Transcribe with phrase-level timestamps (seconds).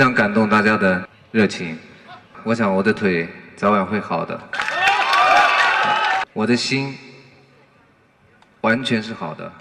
[0.00, 1.78] 非常感动大家的热情，
[2.42, 4.40] 我想我的腿早晚会好的，
[6.32, 6.96] 我的心
[8.62, 9.52] 完全是好的。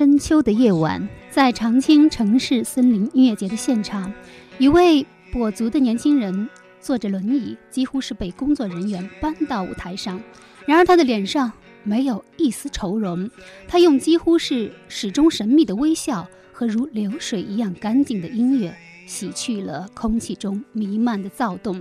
[0.00, 4.10] 深秋的夜晚，在长青城市森林音乐节的现场，
[4.56, 6.48] 一位跛足的年轻人
[6.80, 10.18] 坐着轮椅，几乎是被工作人员搬到舞台上。
[10.64, 11.52] 然而他的脸上
[11.84, 13.30] 没有一丝愁容，
[13.68, 21.78] 他用几乎是始终神秘的微笑和如流水一样干净的音乐，洗去了空气中弥漫的躁动，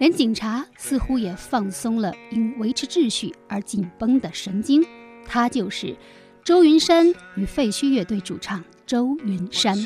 [0.00, 4.84] 连警察似乎也放松了因维持秩序而紧绷的神经。
[5.24, 5.96] 他就是
[6.44, 9.76] 周云山与废墟乐队主唱周云山。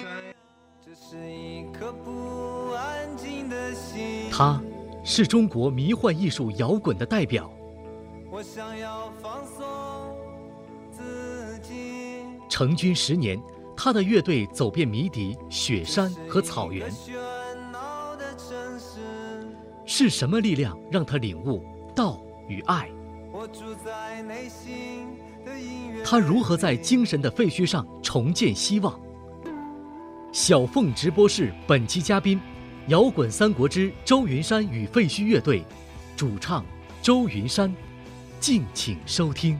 [4.30, 4.58] 他
[5.04, 7.52] 是中国迷幻艺术摇滚的代表。
[12.48, 13.38] 成军十年，
[13.76, 16.90] 他的乐队走遍迷笛、雪山和草原。
[19.84, 21.62] 是什么力量让他领悟
[21.94, 22.18] 道
[22.48, 22.90] 与爱？
[26.04, 28.98] 他如何在精神的废墟上重建希望？
[30.32, 32.40] 小凤直播室本期嘉宾，
[32.88, 35.64] 摇滚三国之周云山与废墟乐队，
[36.16, 36.64] 主唱
[37.02, 37.74] 周云山，
[38.38, 39.58] 敬请收听。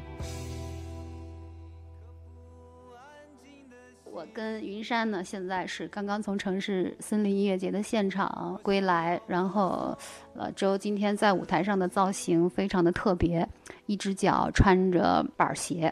[4.36, 9.96] 跟云山呢，现在是刚刚从城市森林音乐节的现场归来，然后，
[10.34, 13.48] 呃，周今天在舞台上的造型非常的特别，
[13.86, 15.90] 一只脚穿着板鞋，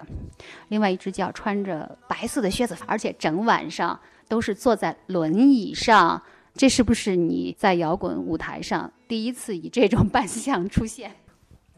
[0.68, 6.20] 另外一只脚穿着白色的靴子，而且整晚上都是坐在轮椅上，
[6.52, 11.10] 这是不是你在摇滚舞台上第一次以这种 扮相出现？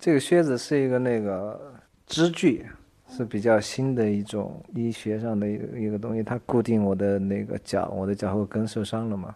[0.01, 1.75] 这个靴子是一个那个
[2.09, 2.67] 支具。
[3.09, 9.35] 是比较新的一种医学上的一个一个东西，它固定我的那个脚，我的脚后跟受伤了嘛，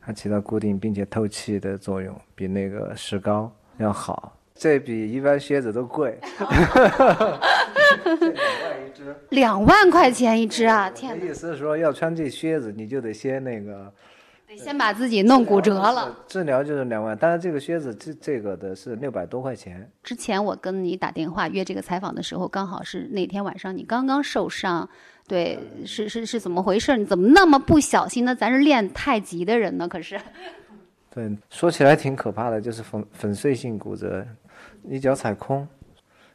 [0.00, 6.18] 它起到固定并且透气的作用，比那个石膏要好，这比一般靴子都贵。
[9.30, 10.90] 两万块钱一只啊！
[10.90, 13.92] 天，意思是说要穿这靴子，你就得先那个。
[14.56, 19.90] 先把自己弄骨折了，治疗就是两万，但是这个靴子这这个的是六百多块钱。
[20.02, 24.88] 之前我跟你打电话约这个采访的时候，刚好是那天晚上你刚刚受伤，
[25.26, 26.96] 对，是是是怎么回事？
[26.96, 28.34] 你怎么那么不小心呢？
[28.34, 30.20] 咱是练太极的人呢，可是。
[31.14, 34.26] 对，说起来挺可怕的，就是粉粉碎性骨折，
[34.84, 35.66] 一脚踩空，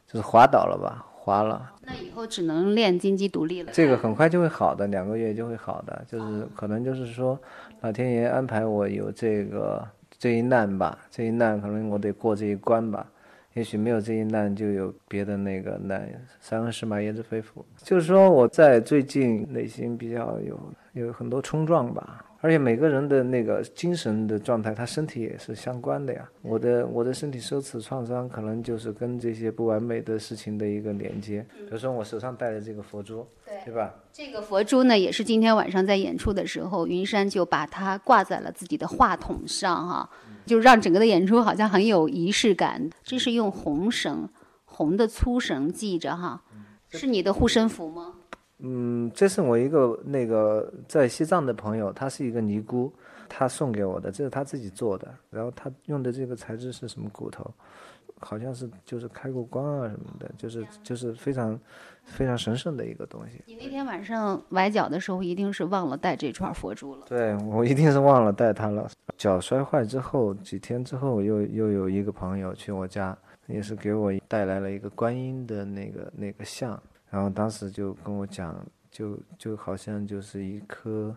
[0.08, 1.06] 就是滑倒了吧。
[1.22, 3.72] 滑了，那以后只能练金鸡独立了。
[3.72, 7.40] 这个很快就会好的，两个月就会好的，就是可能就是说，
[7.82, 13.10] 老天爷安排我有这个这一难吧，这一难可能我得过这一关吧，
[13.54, 16.10] 也许没有这一难就有别的那个难。
[16.42, 17.66] 三个十马焉之非福？
[17.78, 20.60] 就是说我在最近内心比较有
[20.94, 22.26] 有很多冲撞吧。
[22.42, 26.30] 而且每个人的那个精神的状态，他身体也是相关的呀。
[26.42, 31.46] 我的我的身体受此创伤，可能就是跟这些不完美的事情的一个连接。
[31.58, 33.94] 比如说我手上戴的这个佛珠，对对吧？
[34.14, 40.10] 这个佛珠呢，也是今天晚上在演出的时候，云山就把它挂在了自己的话筒上，哈，
[40.46, 42.90] 就让整个的演出好像很有仪式感。
[43.04, 44.30] 这是用红绳，
[44.64, 46.42] 红的粗绳系着，哈，
[46.88, 48.14] 是你的护身符吗？
[48.60, 52.92] 嗯，这是我一个那个在西藏的朋友，他是一个尼姑，
[53.28, 55.08] 他送给我的，这是他自己做的。
[55.30, 57.50] 然后他用的这个材质是什么骨头？
[58.22, 61.58] 好像是就是开过光啊什么的，就是就是非常
[62.04, 63.42] 非常神圣的一个东西。
[63.46, 67.06] 你那天晚上崴脚的时候，一定是忘了带这串佛珠了。
[67.08, 68.90] 对我一定是忘了带它了。
[69.16, 73.18] 脚摔坏之后几天之后，又又有一个朋友去我家，
[73.48, 76.78] 也是给我带来了一个观音的那个那个像，
[77.10, 81.16] 然后当时就跟我讲，就就好像就是一颗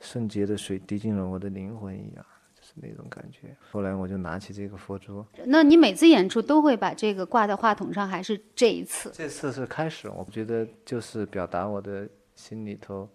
[0.00, 2.24] 圣洁的水滴进了我的灵魂一样。
[2.54, 5.24] 就是那种感觉，后来我就拿起这个佛珠。
[5.46, 9.12] 那你每次演出都会把这个挂在话筒上，还是这一次？
[9.14, 13.08] 这次是开始，我觉得就是表达我的心里头，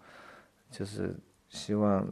[0.70, 1.14] 就是
[1.50, 2.08] 希望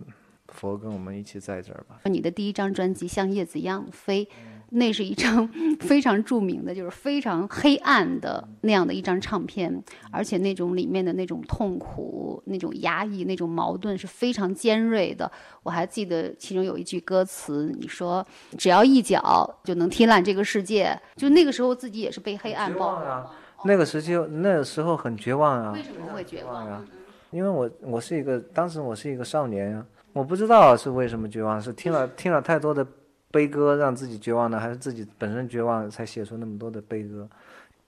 [0.49, 2.03] 佛跟我们一起在这儿吧。
[2.05, 4.25] 你的第一张专辑《像叶子一样飞》。
[4.75, 5.47] 那是一张
[5.81, 15.31] 非常著名的，就是非常黑暗的那样的一张唱片，而且那种里面的那种痛苦、那种压抑、那种矛盾是非常尖锐的。
[15.63, 18.27] 我还记得其中有一句歌词，你说
[18.57, 23.31] 只要一脚就能踢烂这个世界，就那个时候自己也是被黑暗包啊。
[23.65, 25.73] 那个时期，那个时候很绝望啊。
[25.73, 26.83] 为什么会绝望啊？
[27.31, 29.85] 因为我我是一个，当时我是一个少年呀，
[30.15, 32.87] 我不知道是为什么绝望，是听了 听了太多的。
[33.32, 37.29] 悲歌让自己绝望呢，还是自己本身绝望才写出那么多的悲歌？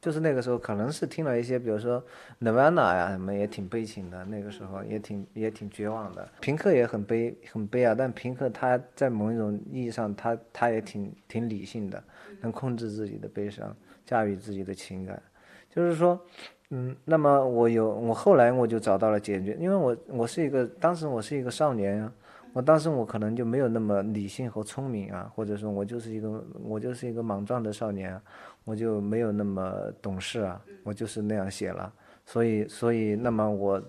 [0.01, 2.03] 就是那个时候，可能是听了一些，比如说
[2.41, 4.23] Nirvana 呀什么，也挺悲情的。
[4.27, 6.29] 那个时候也挺也挺绝望的。
[6.41, 12.03] 平克也很悲很悲啊，但平克他在某一种意义上，他他也挺挺理性的，
[12.43, 13.75] 能控制自己的悲伤，
[14.05, 15.23] 驾驭自己的情感。
[15.71, 16.21] 就是说，
[16.69, 22.13] 嗯，那么我有我后来我就找到了解决，因为我我是一个当时我是一个少年呀。
[22.55, 28.19] 我当时我可能就没有那么理性和聪明啊，或者说我就是一个我就是一个莽撞的少年，
[28.65, 31.93] 我就没有那么懂事啊，我就是那样写了。
[32.25, 33.83] 所以所以那么我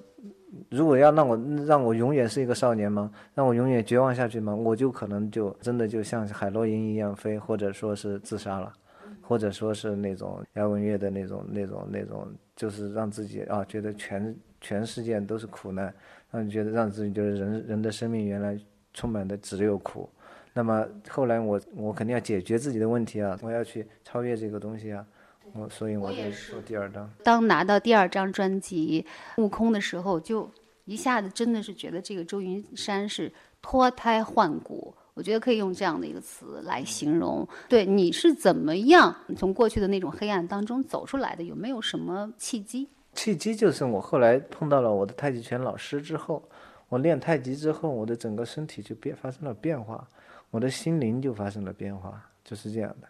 [0.69, 3.11] 如果要让我让我永远是一个少年吗？
[3.35, 4.55] 让我永远绝望下去吗？
[4.55, 8.73] 我就可能就真的就像海洛因一样飞，或者说是自杀了，
[9.21, 14.35] 或者说是那种摇滚乐的那种那种那种，就是让自己啊觉得全
[14.65, 15.93] 全世界都是苦难。
[16.31, 18.59] 让你觉得让自己觉得人人的生命原来
[18.93, 20.09] 充满的只有苦，
[20.53, 25.05] 那么后来我我肯定要解决自己的问题啊，我要去超越这个东西啊，
[25.53, 26.17] 我所以我就
[26.51, 27.09] 做第二张。
[27.23, 29.05] 当拿到第二张专辑
[29.41, 30.49] 《悟空》的时候，就
[30.83, 33.31] 一下子真的是觉得这个周云山是
[33.61, 37.47] 脱胎换骨，我觉得可以用这样的一个词来形容。
[37.69, 41.43] 对，你是怎么样从过去的那种黑暗当中走出来的？
[41.43, 42.89] 有没有什么契机？
[43.15, 46.47] 契机就是我后来碰到了我的太极拳老师之后，
[46.89, 50.07] 我练太极之后，我的整个身体就变发生了变化，
[50.51, 53.07] 我的心灵就发生了变化，就是这样的，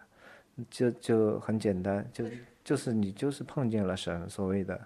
[0.70, 2.24] 就就很简单，就
[2.64, 4.80] 就是你就是碰见了神，所谓的。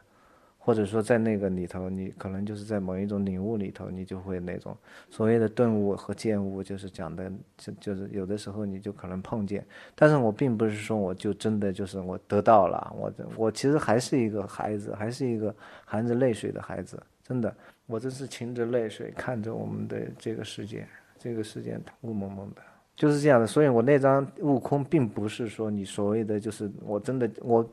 [0.62, 4.76] 或者说，在那个里头，你可能就是在某一种领悟里头，你就会那种
[5.08, 9.66] 所谓的顿悟和见悟，就是讲的，就就是有的时候你就可能碰见。
[9.94, 15.52] 但是我并不是说我就真的就是我得到了，我我其实还是一个孩子，还是一个
[15.86, 17.52] 含着泪水的孩子，真的，
[17.86, 20.86] 我这是噙着泪水看着我们的这个世界，
[21.18, 22.60] 这个世界雾蒙蒙的。
[23.00, 27.66] 就是这样的，所以我那张悟空并不是说你所谓的，就是我真的我，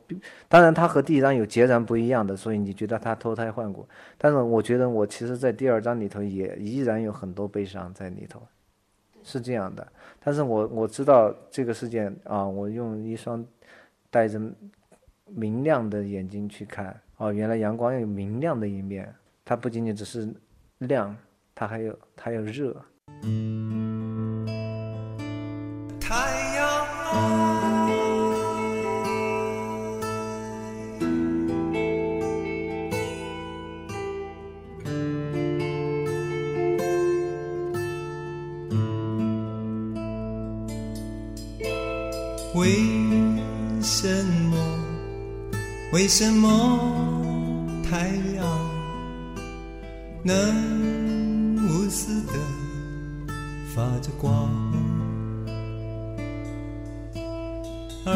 [0.48, 3.86] 当然它和第一张有截然不一样的，所以你觉得它脱胎换骨，
[4.16, 8.40] 但是我觉得我其实在第二章里头也依然有很多悲伤在里头，
[9.22, 9.86] 是这样的。
[10.24, 13.44] 但是我我知道这个世界啊，我用一双
[14.08, 14.40] 带着
[15.26, 19.14] 明亮的眼睛去看，哦，原来阳光有明亮的一面，
[19.44, 20.26] 它不仅仅只是
[20.78, 21.14] 亮，
[21.54, 22.74] 它还有它有热。
[46.18, 46.48] 什么
[47.88, 48.44] 太阳
[50.24, 50.34] 能
[51.68, 52.32] 无私的
[53.72, 54.50] 发着光？
[58.04, 58.12] 而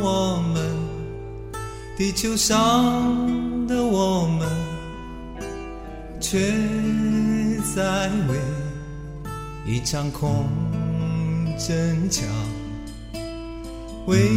[0.00, 0.62] 我们，
[1.98, 2.56] 地球上
[3.66, 4.48] 的我们，
[6.20, 6.38] 却
[7.74, 8.38] 在为
[9.66, 10.46] 一场空
[11.58, 12.24] 争抢。
[14.06, 14.28] 为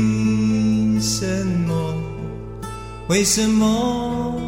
[1.00, 1.63] 什么？
[3.14, 4.42] 为什么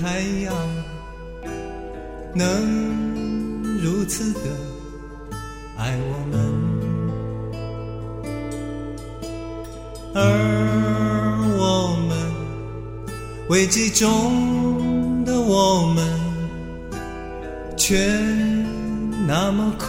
[0.00, 0.54] 太阳
[2.34, 2.42] 能
[3.82, 4.40] 如此的
[5.76, 6.40] 爱我们？
[10.14, 10.22] 而
[11.58, 12.16] 我们
[13.50, 16.02] 危机中的我们，
[17.76, 17.98] 却
[19.26, 19.84] 那么苦，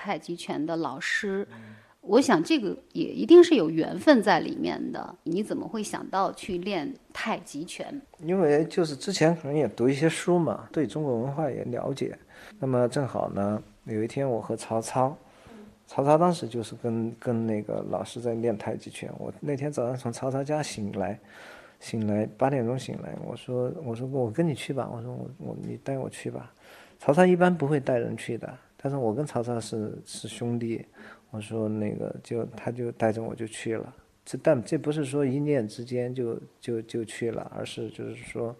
[0.00, 1.46] 太极拳的老师，
[2.00, 5.14] 我想这个也一定是有缘分在里面的。
[5.24, 8.00] 你怎么会想到去练太极拳？
[8.20, 12.18] 因为就是之前可能也读一些书嘛，对中国文化也了解。
[12.58, 15.14] 那么正好呢，有一天我和曹操，
[15.86, 19.12] 曹操当时就是跟跟那个老师在练太极拳。
[19.18, 21.20] 我那天早上从曹操家醒来，
[21.78, 26.50] 醒来八点钟醒来，我说我说我跟你去吧，我说我我你带我去吧。
[26.98, 30.84] 曹操一般不会带人去的，但是我跟曹操是是兄弟，
[31.30, 33.94] 我说那个就他就带着我就去了。
[34.24, 38.54] 这但这不是说一念之间就就就去了，而是就是说，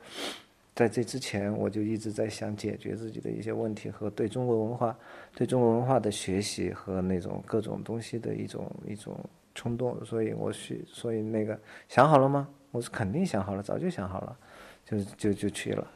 [0.75, 4.99] 在这之前我就一直在想解决自己的一些问题和对中国文化、
[5.35, 9.19] 对中国文化的学习和那种各种东西的一种一种
[9.55, 11.59] 冲动，所以我去，所以那个
[11.89, 12.49] 想好了吗？
[12.73, 14.37] 我是肯定想好了，早就想好了，
[14.85, 15.87] 就就就去了，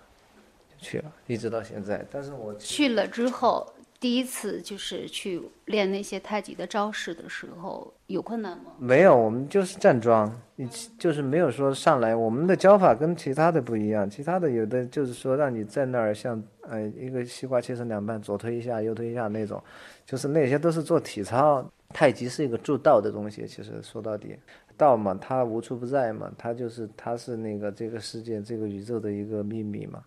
[0.79, 2.05] 去了，一直到现在。
[2.11, 3.67] 但是我去了之后，
[4.05, 8.65] 第一次就是去练那些太极的招式的时候，有困难吗？
[8.79, 10.69] 没有，我们就是站桩，你
[10.99, 12.15] 就是没有说上来。
[12.15, 19.59] 我们的教法跟其他的不一样，其他的有的就是说让你在那儿像呃一个西瓜切成两半，左推一下，右推一下那种，
[20.05, 21.67] 就是那些都是做体操。
[21.89, 24.37] 太极是一个助道的东西，其实说到底，
[24.77, 30.03] 道嘛，它无处不在嘛，它就是它是那个这个世界这个宇宙的一个秘密嘛。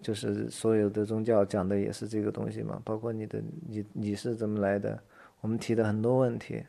[0.00, 4.98] 就是所有的宗教讲的也是这个东西嘛，包括你的你你是怎么来的，
[5.40, 6.62] 我们提的很多问题，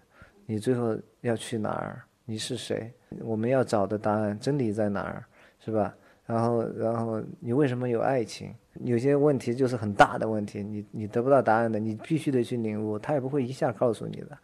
[0.46, 2.02] 你最后要去哪儿？
[2.26, 2.92] 你是谁？
[3.22, 5.24] 我们要找的答案，真理在哪儿？
[5.60, 5.96] 是吧？
[6.26, 8.54] 然后然后你为什么有爱情？
[8.84, 14.38] 有些问题就是很大的问题，你你得不到答案的，你必须得去领悟，他也不会一下告诉你的，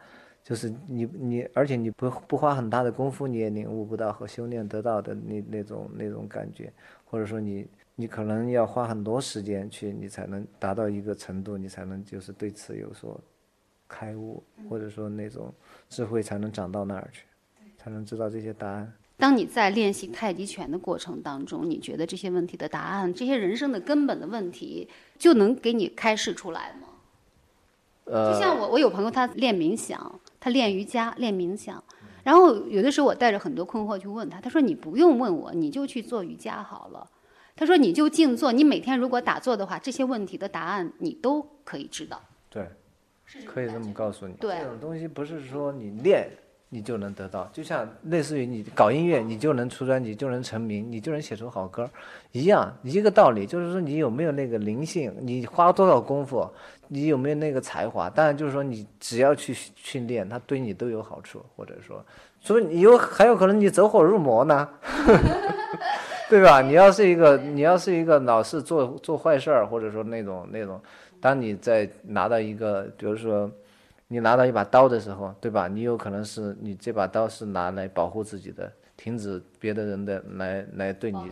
[0.44, 6.72] 就是你你而且你不不花很大的功夫，你也领悟不到和修炼得到的那那种那种感觉，
[7.04, 7.68] 或者说你。
[7.96, 13.20] 你可能要花很多时间去，你才能达到一个程度，你才能就是对此有所
[13.88, 15.54] 开悟，或者说那种
[15.90, 17.24] 智慧才能长到那儿去，
[17.78, 18.92] 才能知道这些答案。
[19.18, 26.90] 当你在练习太极拳的过程当中，你觉得这些问题的答案，这些人生的根本的问题，就能给你开示出来吗？
[28.04, 31.82] 呃，就像我，我有朋友他练冥想，他练瑜伽，练冥想，
[32.26, 37.10] 然后有的时候我带着很多困惑去问他，他说你不用问我，你就去做瑜伽好了。
[37.58, 42.22] 他说：“你就静坐，你每天如果打坐的话，这些问题的答案你都可以知道。
[42.50, 42.68] 对，
[43.46, 44.34] 可以这么告诉你。
[44.34, 46.28] 对这种东西不是说你练
[46.68, 51.90] 你就能得到，就像类似于你搞音乐，你就能出专辑，就能成名，你就能写出好歌
[52.34, 53.46] 一样，一个道理。
[53.46, 56.46] 就是说你有没有那个灵性，你花多少功夫，
[56.90, 58.10] 你有没有那个才华。
[58.10, 62.06] 当然就是说你只要去训练，它对你都有好处，或者说，
[62.42, 64.70] 所以你有还有可能你走火入魔呢。
[66.36, 66.62] ”对吧？
[66.62, 70.82] 你要是一个，你要是一个老是做做坏事儿，或者说那种那种，
[71.22, 73.50] 当你在拿到一个，比如说
[74.10, 75.70] 你拿到一把刀的时候，对吧？
[75.70, 81.32] 你有可能是你这把刀是拿来保护自己的，停止别的人的来来对你，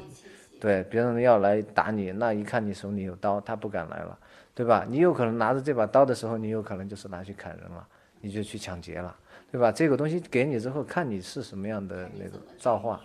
[0.57, 4.17] 对别人要来打你，那一看你手里有刀，他不敢来了，
[4.55, 4.85] 对吧？
[4.87, 7.85] 你有可能拿着这把刀的时候，你有可能就是拿去砍人了，
[8.21, 9.13] 你就去抢劫了，
[9.51, 9.69] 对吧？
[9.69, 13.01] 这个东西给你之后，看你是什么样的那种造化。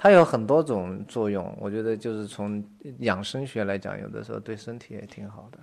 [0.00, 2.64] 它有很多种作用，我觉得就是从
[3.00, 5.58] 养生学来讲，有的时候对身体也挺好的。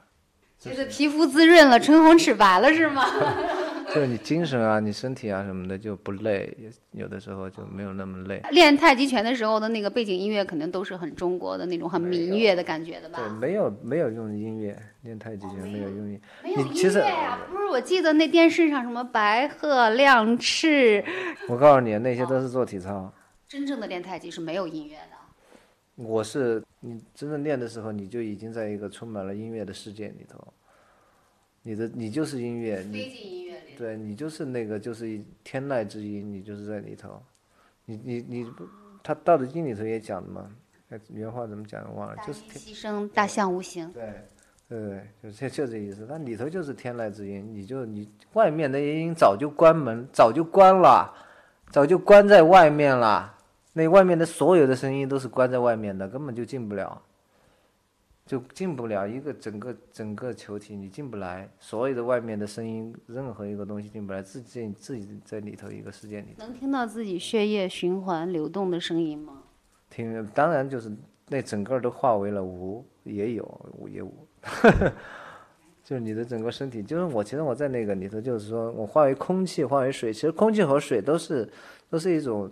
[0.60, 3.06] 就是皮肤滋润了，唇红齿白了，是吗？
[3.94, 6.54] 就是你精神啊，你身体啊什么的就不累，
[6.92, 8.42] 有的时候就没有那么累。
[8.52, 13.20] 练太极拳的时候的那个背景音乐，肯定都是很中国的那种很民乐的感觉的吧？
[13.20, 16.20] 对，没有没有用音乐练太极拳，没有用音。
[16.44, 21.02] 没有你其实音乐呀、不是，我记得那电视上什么白鹤亮翅，
[21.48, 23.14] 我告诉你，那些都是做体操。
[23.48, 25.16] 真正的练太极是没有音乐的。
[25.96, 30.46] 我是你真正练的时候，你就已经在一个充满了音乐的世界里头，
[31.62, 33.76] 你的你就是音乐，你进音乐里。
[33.78, 37.22] 对你就是那个就是天籁之音，你就是在里头，
[37.86, 38.68] 你你你不，
[39.04, 40.50] 他《道德经》里头也讲的嘛，
[40.90, 43.90] 哎原话怎么讲的忘了，就是牺牲大象无形。
[43.94, 44.04] 对
[44.68, 51.14] 对对，就就就这意思，它里头就是天籁之音，你就你外面的音早就关门，早就关了，
[51.70, 53.34] 早就关在外面了。
[53.78, 57.02] 那外面的所有的声音都是关在外面的，根本就进不了，
[58.26, 69.44] 就进不了一个整个整个球体，你进不来，所有的外面的声音，任何一个东西进不来，自己自己在里头一个世界里能听到自己血液循环流动的声音吗？
[69.90, 70.90] 听，当然就是
[71.28, 73.44] 那整个都化为了无，也有
[73.78, 74.14] 无也无，
[75.84, 81.52] 就是你的整个身体，就是我其实我在那个里头，就是说我化为空气，化为水，其实空气和水都是
[81.90, 82.50] 都是一种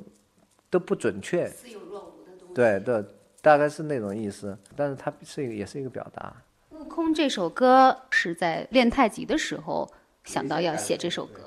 [0.74, 2.54] 都不准确，似有若无的东西。
[2.56, 3.06] 对对，
[3.44, 6.34] 大概是那种意思，但是它是一个也是一个表达，
[6.76, 9.88] 《悟空》这首歌是在练太极的时候
[10.24, 11.42] 想到要写这首歌。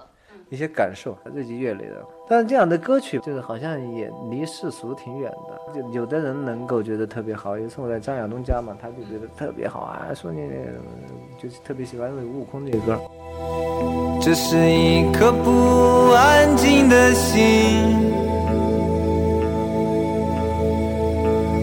[0.48, 2.06] 一些感受，日积月累的。
[2.28, 7.58] 但是这样的歌曲就是好像也离世俗挺远的，就有的人能够觉得特别好。
[7.58, 10.48] 有一次我在张亚东家嘛，他就觉得特别好啊，说你
[11.36, 13.00] 就是特别喜欢那个悟空这个歌。
[14.22, 17.82] 这是一颗不安静的心，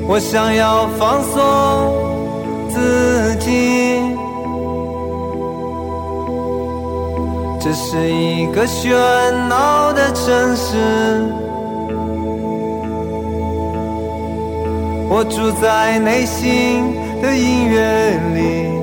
[0.07, 1.39] 我想要放松
[2.69, 4.01] 自己。
[7.59, 8.91] 这是一个喧
[9.47, 10.75] 闹的城市，
[15.09, 18.82] 我住在内心的音乐里。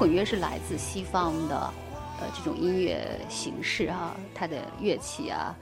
[0.00, 1.54] 滚乐是来自西方的，
[2.18, 5.54] 呃，这种音乐形式啊，它的乐器啊，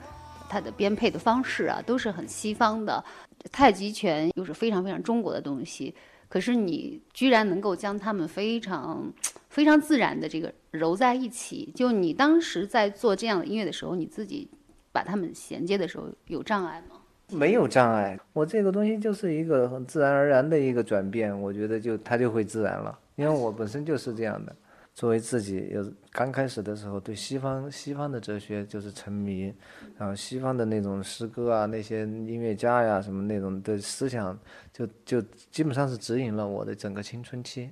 [0.47, 3.03] 它的编配的方式啊，都是很西方的。
[3.51, 5.93] 太极拳又是非常非常中国的东西，
[6.29, 9.11] 可是你居然能够将它们非常
[9.49, 11.69] 非常自然的这个揉在一起。
[11.75, 14.49] 就你当时在做这样的音乐的时候，你自己
[14.93, 16.95] 把它们衔接的时候有障碍吗？
[17.33, 24.55] 没有障碍，我这个东西就是一个很自然而然的一个转变，我觉得就它就会自然了，因为我本身就是这样的。
[24.95, 29.53] 作为自己有刚开始的时候对西方西方的哲学就是沉迷，
[29.97, 34.37] 然后西方的那种诗歌啊，那些音乐家呀什么那种的思想，
[34.73, 37.71] 就就基本上是指引了我的整个青春期。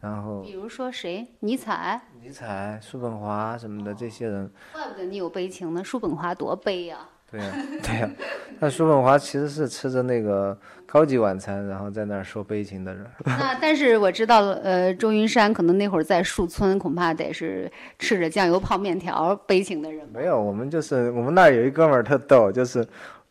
[0.00, 1.26] 然后比如说谁？
[1.40, 5.82] 尼采，尼采、叔本华什么的这些人，怪不得你有悲情呢。
[5.82, 7.46] 叔本华多悲呀、对呀、
[7.84, 8.10] 对呀、
[8.58, 13.04] 那叔本华其实是吃着那个高级晚餐，然后在那儿说悲情的人。
[13.26, 20.08] 那但是我知道了，呃，周云山可能那会儿在树村，恐怕得是吃着酱油泡面条悲情的人。
[20.10, 22.82] 没有，我们就是我们那儿有一哥们儿特逗，就是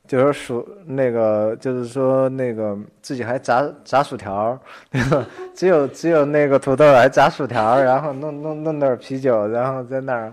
[0.07, 4.59] 就是薯那个就是说那个自己还炸炸薯条儿，
[4.91, 10.31] 那个只有只有那个土豆还炸薯条儿，然后弄弄弄点儿啤酒，然后在那儿。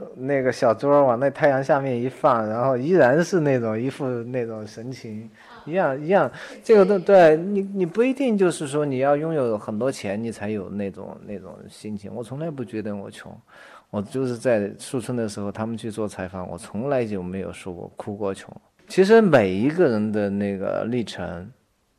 [0.00, 5.28] 呃那个小桌儿往那太阳下面一放，然后依然是那种一副那种神情，
[5.66, 6.30] 一样一样，
[6.64, 12.10] 这个都对你你不一定就是说你要拥有很多钱你才有那种那种心情。
[12.14, 13.30] 我从来不觉得我穷，
[13.90, 18.54] 我就是在树村的时候，他们去做采访，我从来就没有说过哭过穷。
[18.88, 21.50] 其实每一个人的那个历程，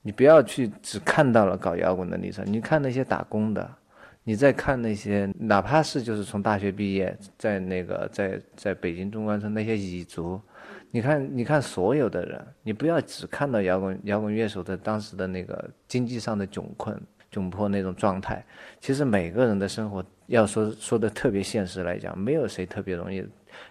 [0.01, 3.69] 你不要去只看到了搞摇滚的历程，你看那些打工的，
[4.23, 10.39] 你再看那些哪怕是就是从大学毕业，在那个在在北京中关村那些蚁族，
[10.91, 16.99] 你看你看所有的人，你不要只看到摇滚摇滚乐手的当时的那个经济上的窘困。
[17.31, 18.45] 窘迫那种状态，
[18.81, 23.25] 其实每个人的生活要说说的特别现实来讲，没有谁特别容易。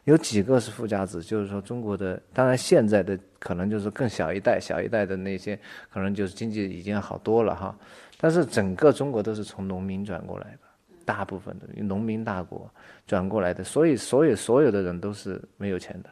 [0.05, 5.59] 有几个是富家子，就是说中国的，当然现在的可能就是更小一代、小一代的那些，
[5.91, 7.79] 可能就是经济已经好多了哈。
[8.21, 10.59] 但是整个中国都是从农民转过来的，
[11.05, 12.71] 大部分的农民大国
[13.07, 16.11] 转过来的，所以所有所有的人都是没有钱的。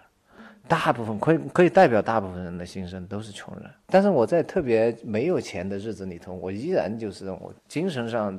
[0.66, 8.38] 大部分可以可以代表大部分人的心声都是穷人，但是我在特别没有钱的日子里头，我依然就是我精神上，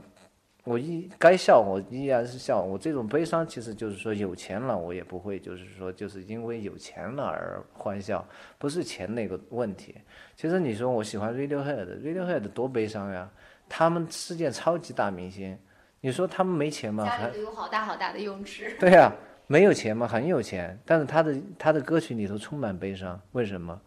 [0.64, 8.24] 我依该笑我依然是笑，我这种悲伤其实就是说有钱了我也不会就是说就是因为有钱了而欢笑，
[8.60, 9.96] 不是钱那个问题。
[10.36, 13.28] 其实你说我喜欢 Radiohead，Radiohead 多悲伤呀，
[13.70, 15.58] 他们是件超级大明星，
[16.02, 17.06] 你说他们没钱吗？
[17.06, 18.76] 家里有好大好大的泳池。
[18.82, 19.14] 对呀。
[19.52, 20.08] 没有钱吗？
[20.08, 23.82] 很有钱，但是他的他的歌曲里头充满悲伤，为什么？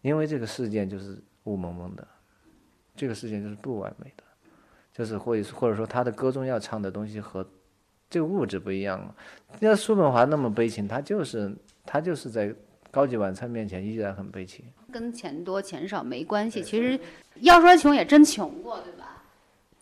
[0.00, 2.08] 因为这个世界就是雾蒙蒙的，
[2.96, 4.24] 这个世界就是不完美的，
[4.90, 7.46] 就是或者或者说他的歌中要唱的东西和
[8.08, 9.14] 这个物质不一样了。
[9.60, 12.50] 像叔本华那么悲情，他就是他就是在
[12.92, 14.64] 高级晚餐面前依然很悲情。
[14.92, 16.96] 跟钱多钱少没关系，其实
[17.40, 19.24] 要说穷也真穷过，对吧？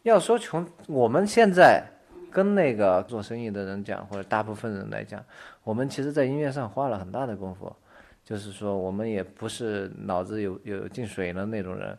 [0.05, 1.85] 要说穷，我们现在。
[2.33, 5.21] 跟那个做生意的人讲，或者大部分人来讲，
[5.65, 7.75] 我们其实，在音乐上花了很大的功夫，
[8.25, 11.99] 就是说，我们也不是脑子有有进水的那种人。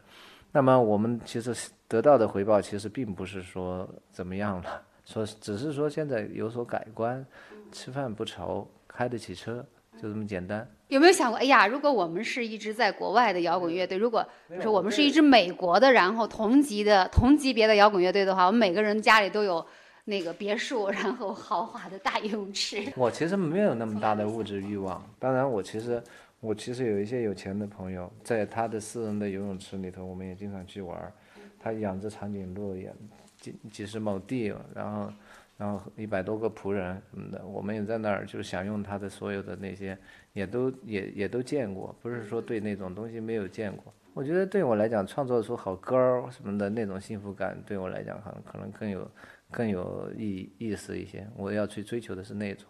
[0.54, 1.54] 那么，我们其实
[1.86, 7.26] 得到的回报，其实并不是说怎么样了，说只是说现在有所改观，
[7.74, 9.65] 吃饭不愁，开得起车，
[10.02, 10.65] 就这么简单。
[10.91, 14.27] 有没有想过，哎呀，如果我们是一支在国外的摇滚乐队，如果
[14.62, 19.65] 说我们是一支美国的，然后同级的同级别的摇滚乐队的话，我们每个人家里都有。
[20.06, 22.84] 那个别墅，然后豪华的大游泳池。
[22.97, 25.01] 我其实没有那么大的物质欲望。
[25.19, 26.01] 当然，我其实
[26.39, 31.13] 我其实有一些有钱的朋友，在他的私人的游泳池里头，我们也经常去玩。
[31.60, 32.91] 他养着长颈鹿，也
[33.39, 35.13] 几几十亩地，然后
[35.62, 39.95] 然后一百多个仆人什么的，我们也在那儿就是享用他的所有的那些，
[40.34, 41.95] 也都也也都见过。
[42.02, 43.93] 不是说对那种东西没有见过。
[44.15, 49.08] 我觉得对我来讲，创作出好歌儿什么的那种幸福感，对我来讲可能可能更有。
[49.54, 52.69] 更有意意思一些，我要去追求的是那种，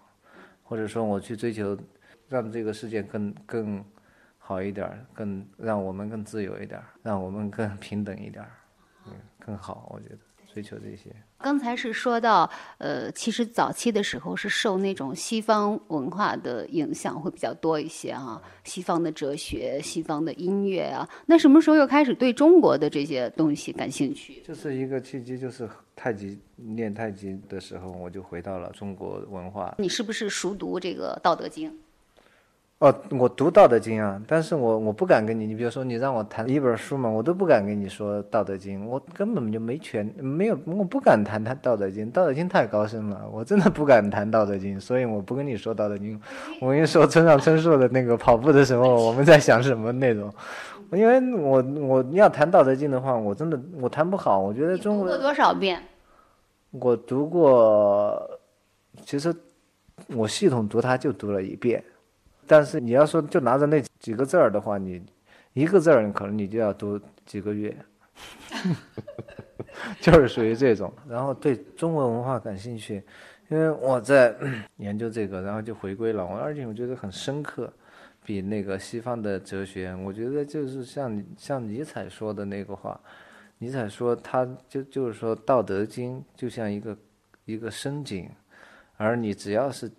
[0.63, 1.77] 或者说我去追求，
[2.27, 3.85] 让这个世界更更
[4.39, 8.49] 好一点儿，更让我们更自由一点儿，让我们更平等一点儿，
[9.05, 10.17] 嗯，更好，我觉得。
[10.53, 11.09] 追求这些。
[11.39, 21.07] 刚才是说到，呃，其实早期的时候是受那种西方文化的影响会比较多一些啊，西方的哲学、西方的音乐啊。
[21.25, 24.41] 那什么时候又开始对中国的这些东西感兴趣？
[24.45, 29.73] 就是一个契机，就是太极练太极的时候，我就回到了中国文化。
[29.79, 31.71] 你是不是熟读这个《道德经》？
[32.81, 46.17] 哦，我读《道德经》啊，但是我我不敢跟你，你比如说你让我谈一本书嘛，我都不敢跟你说《道德经》，我根本就没权，没有，我不敢谈谈《道德经》，《道德经》太高深了，我真的不敢谈《道德经》，所以我不跟你说《道德经》，
[46.59, 50.33] 我跟你说村上春树的那个跑步的时候我们在想什么内容，
[50.91, 55.79] 因为我我要谈《道德经》的话，我真的我谈不好，我觉得中国读过多少遍？
[56.71, 58.39] 我读过，
[59.05, 59.31] 其实
[60.15, 61.83] 我系统读它就读了一遍。
[62.51, 65.01] 但是你要说就拿着那几个字儿的话，你
[65.53, 67.73] 一个字儿可能你就要读几个月，
[70.01, 70.91] 就是属于这种。
[71.07, 73.01] 然后对中国文化感兴趣，
[73.47, 74.35] 因为我在
[74.75, 76.25] 研究这个，然后就回归了。
[76.25, 77.71] 我而且我觉得很深刻，
[78.25, 82.99] 比那个西方的哲学，我觉得就是像像尼采说的那个话，
[83.59, 86.97] 尼采说他就就是说《道德经》就像一个
[87.45, 88.29] 一个深井，
[88.97, 89.89] 而你只要是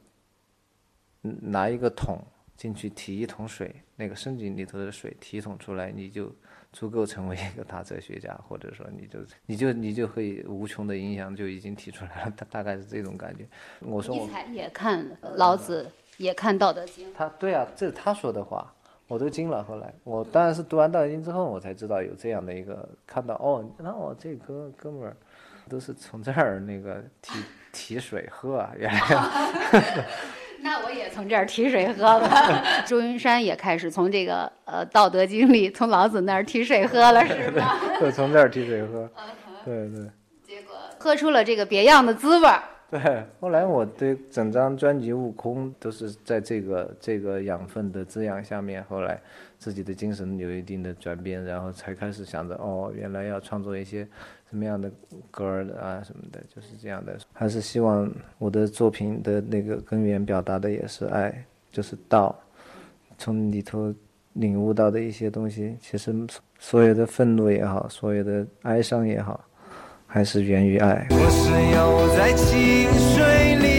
[1.23, 2.23] 拿一个桶。
[2.57, 6.33] 进去提一桶水，那个深井里头的水提一桶出来，你就
[6.73, 13.47] 足够成为一个大哲学家，或者说你就你就你就可以无穷的影响就已经提出来了，大大概是这种感觉。
[13.81, 17.09] 我说我也看老子，也看《道德经》。
[17.15, 18.73] 他对啊，这是他说的话，
[19.09, 19.63] 我都惊了。
[19.65, 25.17] 后来我当然是读完《道德经》之后，我才知道有这样的一个看到哦，那我这哥哥们儿
[25.69, 27.39] 都是从这儿那个提
[27.73, 30.07] 提水喝啊，原来。
[30.65, 32.63] 那我也从这儿提水喝了。
[32.87, 37.81] 周云山也开始从这个呃《道德经》里，从老子那儿提水喝了，是吧？
[38.01, 39.09] 就从这儿提水喝。
[39.65, 40.09] 对对。
[40.47, 42.63] 结果喝出了这个别样的滋味儿。
[42.91, 49.19] 对，后来我对整张专辑《悟空》都是在这个这个养分的滋养下面，后来
[49.59, 54.07] 自己的精神有一定的转变，然后才开始想着哦，原来要创作一些
[54.53, 54.93] 什么样的
[55.31, 57.17] 歌儿啊什么的，就是这样的。
[57.33, 62.39] 还是希望我的作品的那个根源表达的也是爱，就是道，
[63.17, 63.95] 从里头
[64.35, 66.15] 领悟到的一些东西，其实
[66.59, 69.43] 所有的愤怒也好，所有的哀伤也好。
[70.07, 71.07] 还是源于爱。
[71.09, 73.72] 我是游在清水里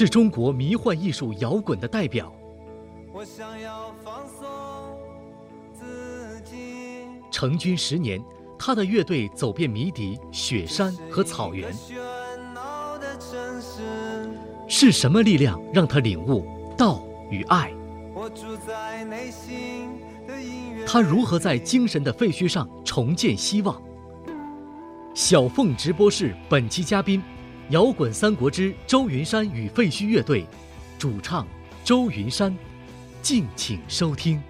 [0.00, 2.32] 是中国迷幻艺术摇滚的代表。
[3.12, 4.48] 我想要放松
[5.74, 8.18] 自己成军十年，
[8.58, 11.70] 他的乐队走遍迷笛、雪山和草原。
[14.66, 16.46] 是什么力量让他领悟
[16.78, 17.70] 道与爱？
[20.86, 23.78] 他如何在精神的废墟上重建希望？
[25.12, 27.22] 小凤直播室本期嘉宾。
[27.70, 30.44] 摇滚三国之周云山与废墟乐队，
[30.98, 31.46] 主唱
[31.84, 32.52] 周云山，
[33.22, 34.42] 敬请收听。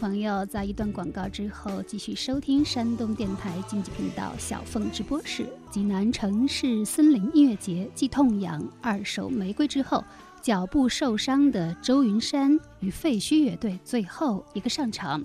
[0.00, 5.46] 朋友在一段广告之后，继续收听山东电台经济频道小凤直播室。
[5.70, 10.02] 济南城市森林音乐节继痛仰二手玫瑰之后，
[10.40, 15.22] 脚步受伤的周云山与废墟乐队最后一个上场。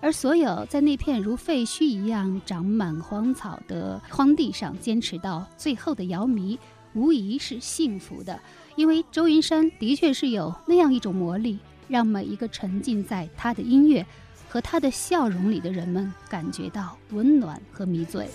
[0.00, 6.58] 而所有在那片如废墟一样长满荒草的荒地上坚持到最后的瑶迷，
[6.94, 8.40] 无疑是幸福的，
[8.74, 11.58] 因为周云山的确是有那样一种魔力，
[11.88, 14.04] 让每一个沉浸在他的音乐。
[14.54, 18.28] 和他的笑容里的人们感觉到温暖和迷醉。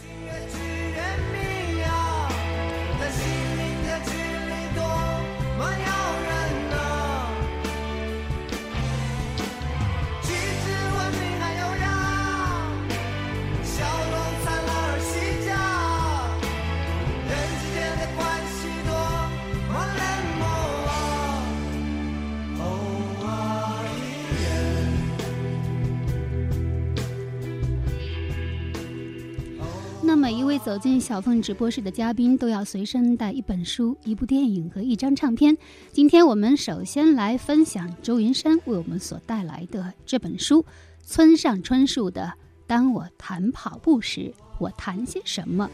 [30.64, 35.58] 走进小凤直播室的嘉宾都要随身带一本书、一部电影和一张唱片。
[35.92, 40.66] 今天我们首先来分享周云山为我们所带来的这本书——
[41.04, 42.24] 村上春树的
[42.68, 45.70] 《当我谈跑步时，我谈些什么》。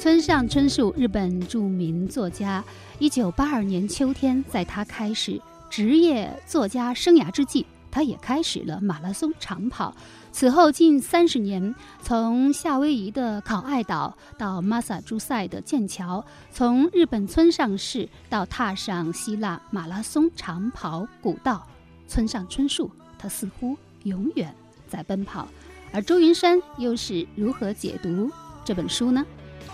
[0.00, 2.64] 村上春树，日本著名作家。
[2.98, 9.94] 一九八二年秋天，在他开始职业作家生涯之际，他也开始了马拉松长跑。
[10.36, 16.22] 此后近三十年，从夏威夷的考爱岛到马萨诸塞的剑桥，
[16.52, 21.66] 从日本村上市到踏上希腊马拉松长跑古道，
[22.06, 24.54] 村上春树他似乎永远
[24.86, 25.48] 在奔跑。
[25.90, 28.30] 而周云山又是如何解读
[28.62, 29.24] 这本书呢？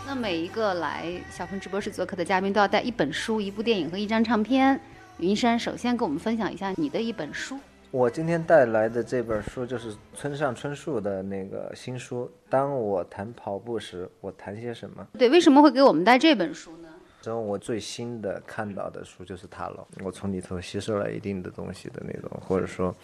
[0.06, 4.80] 那每一个来小峰直播室做客的嘉宾都要带一本书、一部电影和一张唱片。
[5.18, 7.58] 云山首先跟我们分享一下你的一本书。
[7.92, 12.28] 我今天带来的这本书就是村上春树的那个新书。
[12.48, 15.06] 当我谈跑步时，我谈些什么？
[15.18, 16.88] 对，为什么会给我们带这本书呢？
[17.22, 19.86] 然后我最新的看到的书就是它了。
[20.02, 22.96] 我从里头吸收了一定的东西的那种，或者说，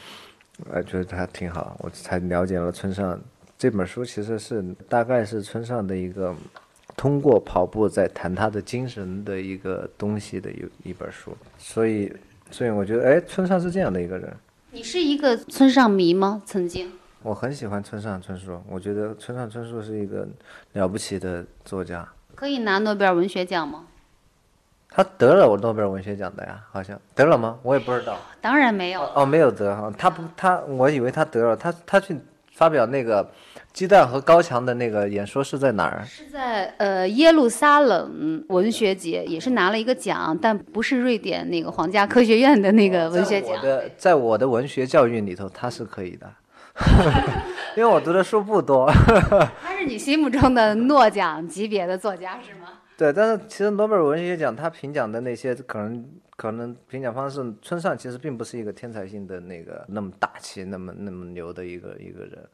[0.71, 3.21] 呃，觉得它挺好，我才了解了村上。
[3.59, 6.35] 这本书其实是大概是村上的一个
[6.97, 11.37] 通过跑步在谈他的精神的一个东西的一一本书。
[11.59, 12.11] 所以，
[12.51, 14.35] 所以我觉得，哎，村上是这样的一个人。
[14.79, 16.41] 你是一个村上迷吗？
[16.47, 16.93] 曾经，
[17.25, 20.25] 我很喜欢村上春树，我觉得村上春树是一个
[20.75, 22.09] 了不起的作家。
[22.37, 23.87] 可以拿诺贝尔文学奖吗？
[24.89, 27.59] 他得了我诺贝尔文学奖的呀，好像得了吗？
[27.65, 28.17] 我也不知道。
[28.41, 29.03] 当然没有。
[29.17, 32.17] 哦，没有得哈，他不，他我以为他得了，他他去
[32.53, 33.29] 发表那个
[33.79, 36.03] 鸡蛋和高墙的那个演说是在哪儿？
[36.05, 43.53] 是在呃耶路撒冷文学节，也是拿了一个奖，但不是瑞典那个皇家科学院的那个文学奖。
[43.53, 46.29] 我的在我的文学教育里头，他是可以的，
[47.79, 48.91] 因为我读的书不多。
[49.63, 52.81] 他是你心目中的诺奖级别的作家是吗？
[52.97, 62.45] 对，但是其实诺贝尔文学奖他评奖的那些可能可能评奖方式，村上其实并不是一个天才性的那个那么大气、那么那么牛的一个一个人。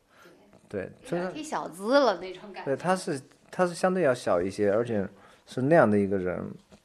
[0.74, 2.64] 对，就是踢小资了那种感觉。
[2.64, 5.06] 对，他是他是相对要小一些，而且
[5.46, 6.36] 是那样的一个人，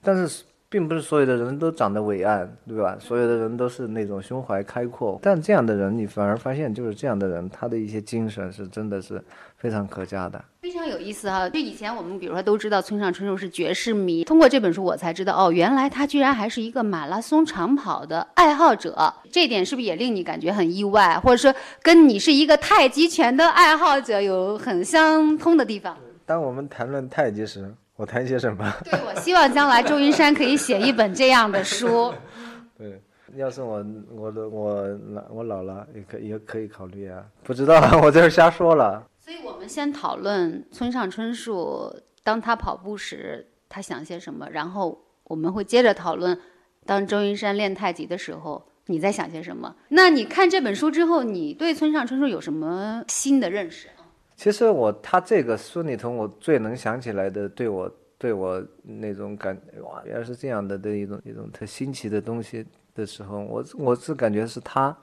[0.03, 2.95] 但是并不是所有的人都长得伟岸，对吧？
[2.99, 9.19] 所有的人都是那种胸怀开阔，但这样的人你反而发现，就是这样的人，他的一些精神是真的是
[9.59, 10.43] 非常可嘉的。
[10.61, 25.97] 非常有意思哈，就以前我们比如说都知道村上春树是爵士迷，通过这本书我才知道哦，原来他居然还是一个马拉松长跑的爱好者，这点是不是也令你感觉很意外，或者说跟你是一个太极拳的爱好者有很相通的地方？
[26.25, 28.73] 当我们谈论太极时，我谈些什么？
[28.83, 32.13] 对，我希望将来周云山可以写一本这样的书。
[32.77, 33.01] 对，
[33.35, 33.83] 要是我
[34.15, 39.03] 我的我老我老了也可也可以考虑啊，不知道 我这是瞎说了。
[39.29, 46.35] 所以我们先讨论村上春树，当他跑步时他想些什么，然后我们会接着讨论，
[46.83, 49.75] 当周云山练太极的时候你在想些什么。
[49.89, 53.89] 那你看这本书之后，你对村上春树有什么新的认识？
[54.35, 62.65] 其实我他这个书里头，我最能想起来的，对我对我那种感哇，原来是这样的的一种一种特新奇的东西
[62.95, 64.97] 的时候，我我是感觉是他。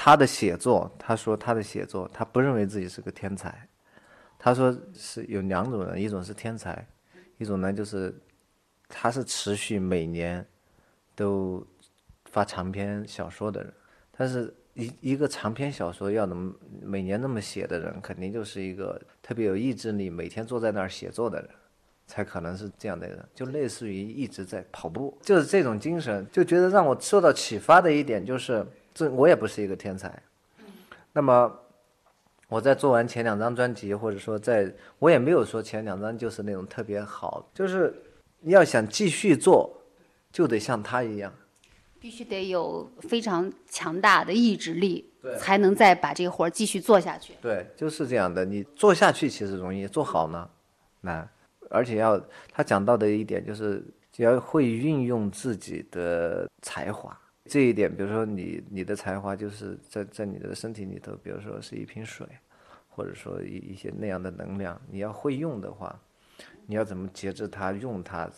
[0.00, 3.68] 他的写作，他说他的写作，他不认为自己是个天才。
[4.38, 6.86] 他说是有两种人，一种是天才，
[7.36, 8.14] 一种呢就是
[8.88, 10.46] 他是持续每年
[11.16, 11.66] 都
[12.26, 13.74] 发长篇小说的人。
[14.16, 21.50] 但是一一个长篇小说要能每年那么写的人，肯定就是一个特别有意志力，每天坐在那儿写作的人，
[22.06, 23.28] 才可能是这样的人。
[23.34, 28.64] 就类似于一直在跑步，就是这种精神，就觉得让我受到启发的一点就是。
[28.98, 30.12] 这我也不是一个天才，
[31.12, 31.56] 那么
[32.48, 37.94] 我在做完前两张专辑，或者说在我也没有说前两张就是那种特别好，就是
[38.40, 39.72] 你要想继续做，
[40.32, 41.32] 就得像他一样，
[42.00, 45.08] 必须得有非常强大的意志力，
[45.38, 47.34] 才能再把这个活儿继续做下去。
[47.40, 48.44] 对，就是这样的。
[48.44, 50.50] 你做下去其实容易，做好呢
[51.02, 51.28] 难，
[51.70, 52.20] 而且要
[52.52, 53.80] 他讲到的一点就是，
[54.10, 57.16] 只要会运用自己的才华。
[57.48, 62.26] 这一点，比如说你你的才华就是在在你的身体里头，比如说是一瓶水，
[62.88, 65.98] 或者说一一些那样的能量，你要会用的话，
[66.66, 68.30] 你要怎么节制它，用它，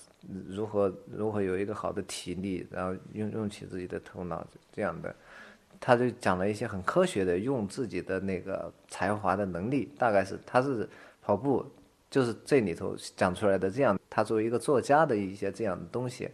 [0.49, 5.15] 如何如何有一个好的体力，然后用用起自己的头脑这样的，
[5.81, 10.89] 他就讲了一些很科学的用自己的那个才华的能力，大概是他是
[11.21, 11.67] 跑步，
[12.09, 16.29] 就是这里头讲出来的这样，他作为一个作家的一些这样的东西。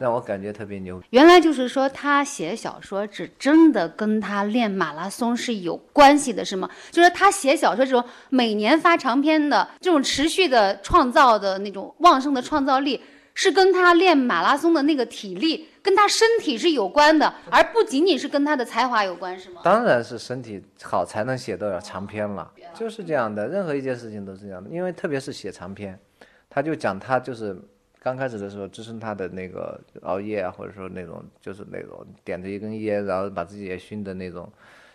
[0.00, 1.02] 让我感觉特别牛。
[1.10, 6.68] 原来就是说，他写小说只真的跟他练马拉松是有关系的，是吗？
[6.90, 13.02] 就是他写小说这种每年发长篇的这种持续的创造的那种旺盛的创造力，
[13.34, 19.60] 是跟他练马拉松的那个体力，跟他身体是有关的， 而不仅仅是跟他的才华有关，是吗？
[19.64, 23.48] 当然是身体好才能写得了长篇了，就是这样的。
[23.48, 25.98] 任何一件事情都是这样的，因为特别是写长篇，
[26.48, 27.60] 他就讲他就是。
[28.08, 34.50] 刚开始的时候，支撑他的那个熬夜啊，或者说那种就是那种点着一根烟，然后把自己也熏的那种，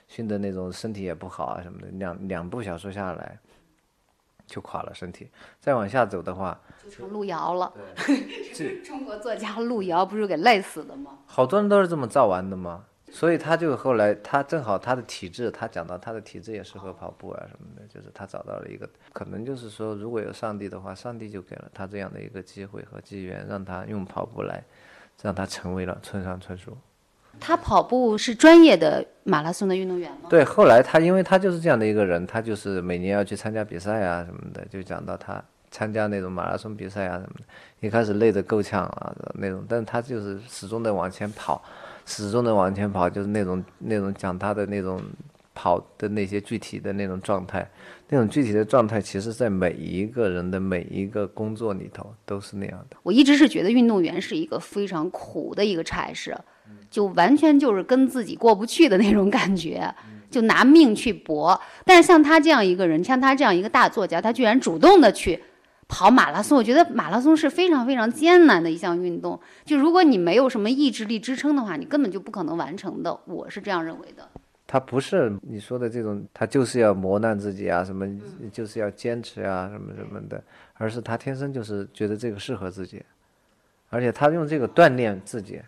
[0.08, 3.38] 熏的那种身体也不好啊什么的，两两部小说下来
[4.48, 5.30] 就垮了身体。
[5.60, 7.72] 再往下走的话，就成路遥了。
[8.52, 11.20] 这中国作家路遥不是给累死的吗？
[11.28, 12.86] 好多人都是这么造完的嘛。
[13.16, 24.64] 所以他就后来，他正好他的体质，他讲到他的体质也适合跑步啊什么的，就是他找到了一个，可能就是说，如果有上帝的话，上帝就给了他这样的一个机会和机缘，让他用跑步来，
[25.22, 26.76] 让他成为了村上春树。
[27.40, 30.28] 他跑步是专业的马拉松的运动员吗？
[30.28, 35.40] 对，后来他因为他就是这样的一个人，他就是每年要去参加比赛啊什么的，就讲到他
[35.70, 37.46] 参加那种马拉松比赛啊什么的，
[37.88, 41.64] 一开始累得够呛啊那种，但是他就是始终的往前跑。
[42.06, 45.02] 始终的往前跑，就是那种那种讲他的那种
[45.54, 47.70] 跑的那些具体的那种状态，
[48.10, 52.98] 那种具体的状态，其实在每一个人的每一个工作里头都是那样的。
[53.04, 56.36] 我一直是觉得运动员是一个非常苦的一个差事，
[56.90, 59.94] 就完全就是跟自己过不去的那种感觉，
[60.30, 61.60] 就拿命去搏。
[61.86, 65.40] 但是像他这样一个人，像他这样一个大作家，他居然主动的去。
[65.94, 69.40] 跑马拉松，我觉得马拉松是非常非常艰难的一项运动。
[69.64, 73.16] 就如果你没有什么意志力支撑的话，你根本就不可能完成的。
[73.26, 74.28] 我是这样认为的。
[74.66, 78.08] 他不是你说的这种，他就是要磨难自己啊，什么
[78.52, 83.04] 就是要坚持啊，什么什么的，而是他天生就是觉得这个适合自己，
[83.90, 85.62] 而且他用这个锻炼自己，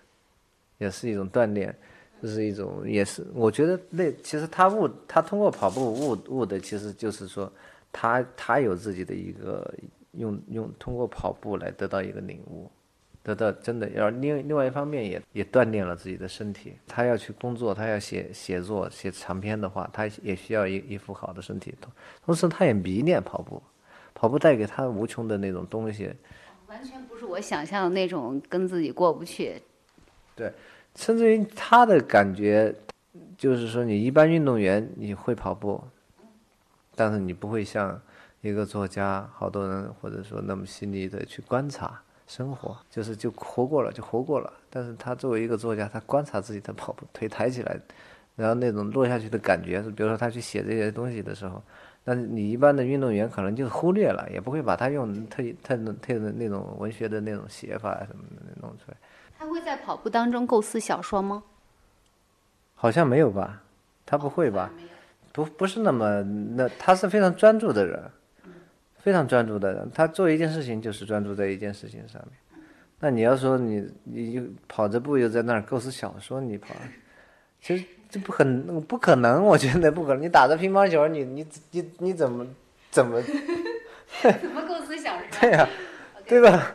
[0.79, 1.75] 也是一种锻炼，
[2.19, 7.51] 就是一种也是我觉得那其实他悟他通过跑步悟悟的，其实就是说
[7.91, 9.71] 他他有自己的一个。
[10.17, 12.69] 用用通过跑步来得到一个领悟，
[13.23, 16.73] 得到真的要另另外一方面也也锻炼了自己的身体。
[16.87, 21.73] 他要去工作，他要写写作写长篇的话，他也需要一一副好的身体。
[21.81, 21.91] 同
[22.25, 23.61] 同时，他也迷恋跑步，
[24.13, 26.13] 跑步带给他无穷的那种东西。
[26.67, 29.61] 完全不是我想象的那种跟自己过不去。
[30.35, 30.51] 对，
[30.95, 32.73] 甚至于他的感觉
[33.37, 35.83] 就是说，你一般运动员你会跑步，
[36.95, 38.01] 但是你不会像。
[38.45, 44.53] 一个作家，好多人或者说那么细腻的去观察生活，就是就活过了就活过了。
[44.69, 47.75] 但是他作为一个作家，他观察自己的跑步，腿抬起来，
[48.35, 51.59] 然后那种落下去的感觉，是比如说他去写这些东西的时候，
[52.03, 58.97] 那你一般的运动员可能就忽略了，也不会把他用特特特的那种文学的那种写法什么的弄出来。
[59.39, 61.43] 他会在跑步当中构思小说吗？
[62.75, 63.63] 好像没有吧，
[64.05, 64.71] 他不会吧？
[65.33, 68.01] 不不是那么那他是非常专注的人。
[69.05, 72.63] 非常专注的人，他做一件事情就是专注在一件事情上面。
[72.99, 76.73] 那你要说你你就跑着步又在那儿构思小说，你跑，
[77.61, 80.23] 其实这不很不可能，我觉得不可能。
[80.23, 82.47] 你打着乒乓球，你你你你怎么
[82.89, 83.21] 怎么
[84.41, 85.39] 怎么构思小说？
[85.39, 85.69] 对呀，
[86.25, 86.73] 对吧？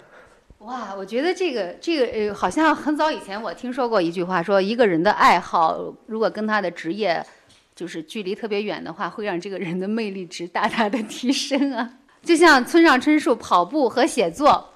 [0.58, 7.20] 哇，我觉得这个这个呃，好像很早以前我听说过一句话，说一个人的爱好如果跟他的职业
[7.74, 11.94] 就是距离特别远的话，会让这个人的魅力值大大的提升啊。
[12.22, 14.72] 就像村上春树跑步和写作，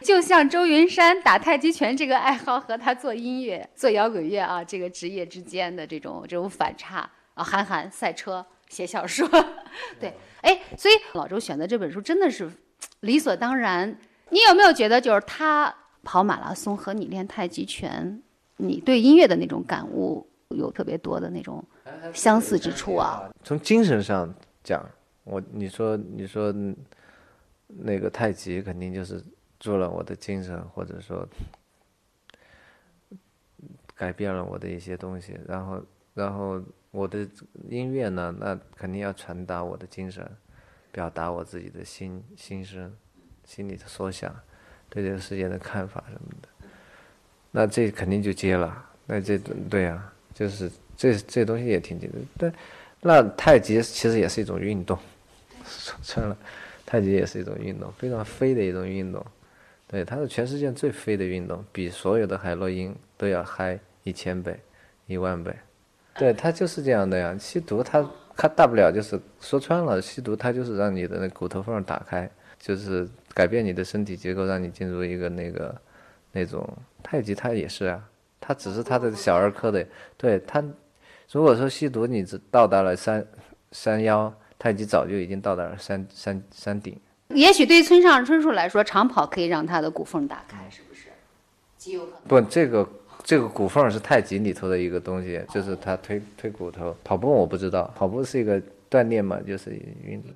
[0.00, 7.44] 就像周云山打太极拳这个爱好和他做音乐、做摇滚乐啊这个职业之间的这种这种反差啊。
[7.44, 9.28] 韩寒赛车、写小说，
[10.00, 12.50] 对，哎，所以老周选择这本书真的是
[13.00, 13.96] 理所当然。
[14.30, 15.72] 你有没有觉得，就是他
[16.02, 18.20] 跑马拉松和你练太极拳，
[18.56, 21.62] 你对音乐的那种感悟有特别多的那种
[22.12, 23.22] 相似之处啊？
[23.44, 24.34] 从精神上
[24.64, 24.84] 讲。
[25.26, 26.54] 我你说你说
[27.66, 29.20] 那个太极肯定就是
[29.58, 31.28] 助了我的精神，或者说
[33.96, 35.36] 改变了我的一些东西。
[35.48, 35.82] 然后
[36.14, 36.62] 然后
[36.92, 37.28] 我的
[37.68, 40.24] 音乐呢，那肯定要传达我的精神，
[40.92, 42.94] 表达我自己的心心声、
[43.44, 44.32] 心里的所想，
[44.88, 46.48] 对这个世界的看法什么的。
[47.50, 48.90] 那这肯定就接了。
[49.06, 52.22] 那这对呀，就是这这东西也挺简单。
[52.38, 52.54] 但
[53.00, 54.96] 那太极其实也是一种运动。
[55.66, 56.36] 说穿了，
[56.84, 59.24] 太极也是一种运动，非常飞的一种运动。
[59.88, 64.58] 对，它是全世界最飞的运动，比所有的海洛因都要嗨一千倍、
[65.06, 65.54] 一万倍。
[66.18, 67.36] 对，它就是这样的呀。
[67.38, 75.80] 吸毒，它它大不了就是说穿了，吸毒它就是让你的那骨头缝打开，就是改变你的身体结构，让你进入一个那个
[76.32, 76.68] 那种
[77.02, 78.08] 太极，它也是啊，
[78.40, 79.86] 它只是它的小儿科的。
[80.16, 80.64] 对它，
[81.30, 83.24] 如果说吸毒，你只到达了三
[83.70, 84.34] 三幺。
[84.58, 86.98] 太极早就已经到达了山山山顶。
[87.28, 91.08] 也许对村上春树来说，长跑可以让他的骨缝打开，是不是？
[91.76, 92.20] 极有可能。
[92.28, 92.88] 不，这个
[93.24, 96.96] 这个骨缝是太极里头的一个东西，就是他推推骨头。
[97.02, 99.70] 跑步我不知道，跑步是一个锻炼嘛，就是
[100.04, 100.30] 运动。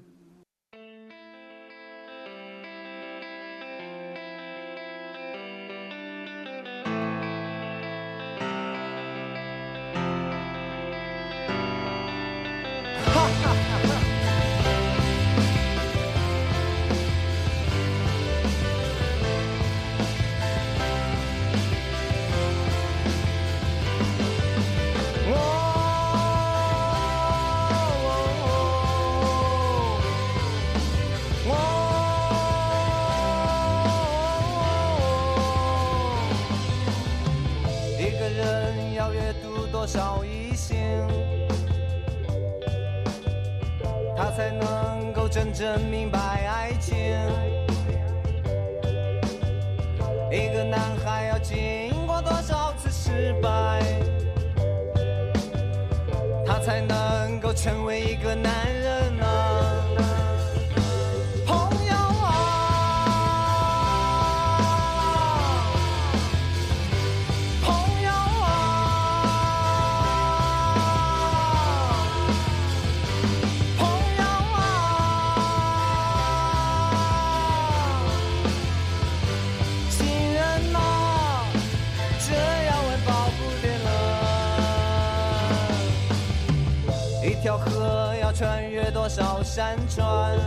[89.60, 90.38] 多少山川，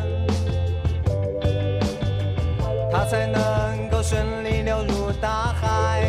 [2.91, 6.01] 它才能够顺利流入大海？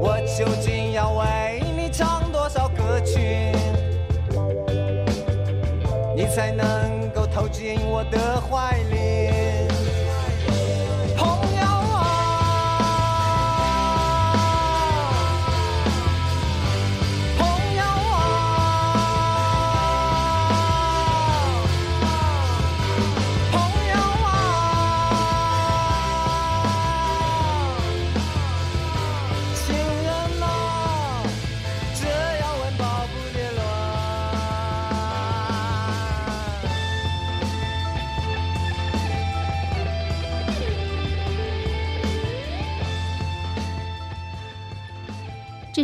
[0.00, 3.52] 我究竟要为你唱多少歌曲，
[6.16, 8.39] 你才能够投进我的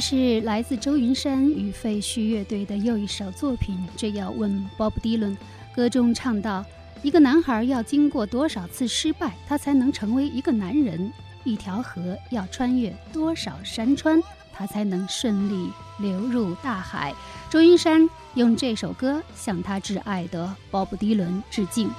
[0.09, 3.77] 是来自周云山与废墟乐队的又一首作品。
[3.97, 5.37] 这要问 Bob Dylan，
[5.75, 6.65] 歌中唱到：
[7.03, 11.13] 一个男孩要经过多少次失败，他才能成为一个男人？
[11.43, 17.13] 一条河要穿越多少山川，他才能顺利流入大海？
[17.51, 21.91] 周云山用这首歌向他挚爱的 Bob Dylan 致敬。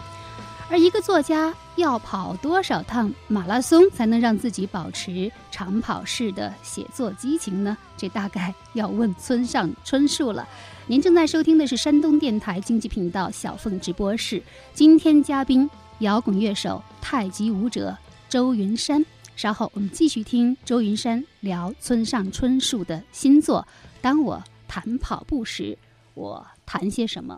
[0.69, 7.77] 而一个作家要跑多少趟马拉松才能让自己保持长跑式的写作激情呢？
[7.95, 10.47] 这大概要问村上春树了。
[10.87, 14.41] 您正在收听的是山东电台经济频道小凤直播室，
[14.73, 15.69] 今天嘉宾
[15.99, 17.95] 摇滚乐手、太极舞者
[18.27, 19.05] 周云山。
[19.35, 23.61] 稍后我们继续听周云山聊村上春树的新作
[24.01, 25.77] 《当我谈跑步时，
[26.15, 27.35] 我谈些什么》。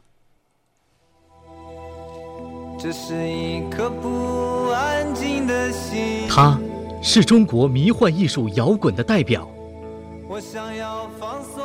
[2.82, 6.26] 这是一颗不安静的心。
[6.30, 6.58] 他
[7.02, 9.46] 是中国迷幻艺术摇滚的代表。
[10.30, 11.62] 我想要放松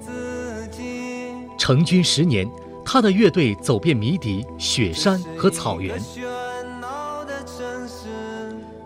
[0.00, 1.32] 自己。
[1.58, 2.48] 成军十年，
[2.84, 5.98] 他的乐队走遍迷笛、雪山和草原。
[5.98, 6.22] 喧
[6.80, 8.06] 闹的城市，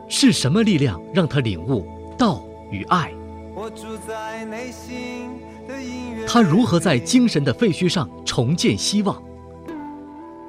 [0.09, 1.87] 是什么力量让他领悟
[2.17, 3.13] 道与爱？
[3.55, 5.39] 我住在内心
[5.69, 6.27] 的音乐。
[6.27, 9.23] 他如何在精神的废墟上重建希望？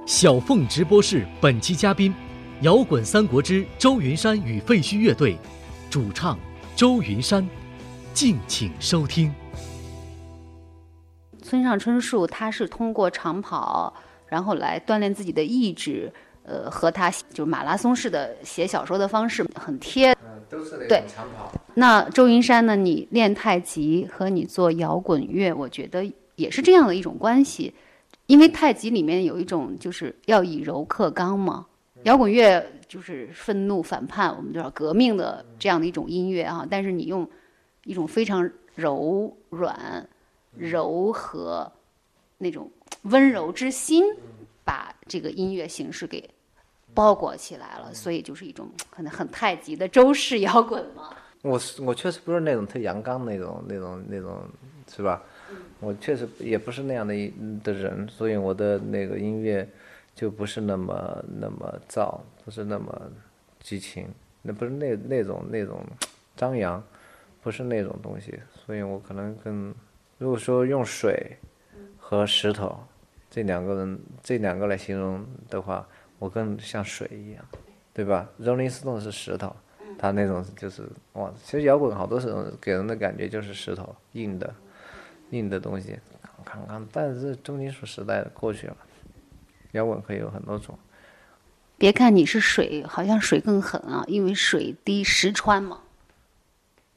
[0.06, 2.14] 小凤直播室本期嘉宾，
[2.62, 5.36] 摇滚三国之周云山与废墟乐队，
[5.90, 6.38] 主唱
[6.76, 7.48] 周云山，
[8.14, 9.34] 敬请收听。
[11.42, 13.92] 村上春树他是通过长跑，
[14.28, 20.12] 然后来锻炼自己的意志，呃，和他就是马拉松式的写小说的方式很贴。
[20.12, 21.52] 嗯，都是那对种长跑。
[21.74, 22.76] 那周云山呢？
[22.76, 27.74] 你练太极和你做摇滚乐，我觉得也是这样的一种关系，
[28.28, 31.66] 因为太极里面有一种就是要以柔克刚嘛，
[32.04, 36.66] 摇滚乐就是愤怒反叛，我们叫革命的这样的一种音乐啊。
[36.70, 37.30] 但是你用
[37.84, 40.08] 一种非常柔软、
[40.56, 41.72] 柔和
[42.38, 42.70] 那种
[43.04, 44.04] 温柔之心，
[44.64, 46.28] 把这个音乐形式给
[46.94, 51.10] 包裹起来了，所以就是一种可能很太极的周式摇滚嘛。
[51.44, 54.42] 我是我确实不是那种特阳刚那种那种那种，
[54.92, 55.22] 是吧？
[55.80, 57.32] 我确实也不是那样的一
[57.64, 59.68] 的人，所以我的那个音乐
[60.14, 63.12] 就不是那么那么燥，不是那么
[63.60, 64.08] 激情，
[64.42, 65.84] 那不是那那种那种
[66.36, 66.84] 张扬，
[67.42, 69.74] 不是那种东西，所以我可能更，
[70.18, 71.38] 如果说用水
[71.98, 72.78] 和石头
[73.30, 75.88] 这两个人这两个来形容的话，
[76.20, 77.46] 我更像水一样，
[77.94, 79.56] 对吧？Rolling Stone 是石头。
[79.98, 80.84] 他那种就是
[81.14, 84.54] 哇，其实摇滚好多时候给人的感觉就是石头硬的，
[85.36, 86.00] 硬的东西，
[86.44, 88.78] 看看，但是重金属时代过去了，
[89.74, 90.78] 摇滚可以有很多种。
[91.78, 95.82] 别看你是水，好像水更狠啊，因为水滴石穿嘛。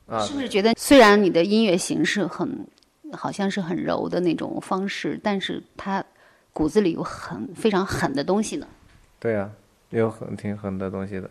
[0.07, 2.66] 啊，是不是觉得虽然你的音乐形式很，
[3.12, 6.05] 好像是很柔的那种方式，但是它
[6.53, 8.66] 骨子里有很非常狠的东西呢？
[9.18, 9.51] 对啊，
[9.91, 11.28] 有很挺狠的东西的，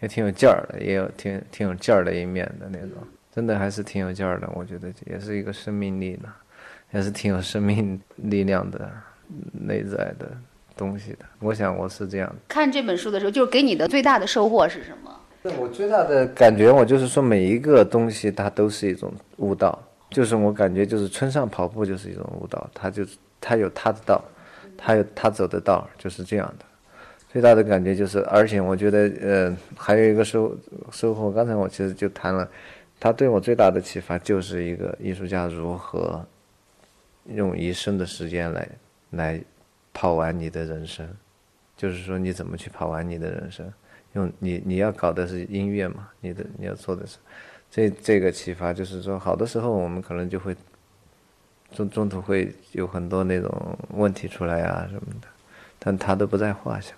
[0.00, 3.06] 也挺有劲儿的，也有挺挺有劲儿的一面的那种，
[3.38, 4.50] 真的还是挺有劲儿的。
[4.52, 6.28] 我觉得也是一个生命力的，
[6.90, 8.90] 也是挺有生命力量的
[9.52, 10.28] 内在的
[10.76, 11.18] 东西的。
[11.38, 12.34] 我想我是这样的。
[12.48, 15.20] 看这本书的时候，就是给你的最大的收获是什么？
[15.40, 19.80] 对我最大的感觉，我就是说每一个东西它都是一种悟道，
[20.10, 23.06] 就是我感觉就是村上跑步就是一种悟道，它就
[23.40, 24.20] 它有它的道，
[24.76, 26.64] 它有它走的道，就是这样的。
[27.30, 30.56] 最大的感觉就是，而且我觉得，呃，还有一个收
[30.90, 31.30] 收获。
[31.30, 32.48] 刚才我其实就谈了，
[33.00, 36.26] 他对我最大的启发就是一个艺术家如何
[37.26, 38.68] 用一生的时间来
[39.10, 39.40] 来
[39.92, 41.08] 跑完你的人生，
[41.76, 43.72] 就是说你怎么去跑完你的人生。
[44.14, 46.08] 用你你要搞的是音乐嘛？
[46.20, 47.18] 你的你要做的是，
[47.70, 50.56] 这这个启发就是说，好的时候我们可能就会
[51.72, 55.28] 中中途会有很多那种问题出来啊什么的，
[55.78, 56.94] 但他都不在话下，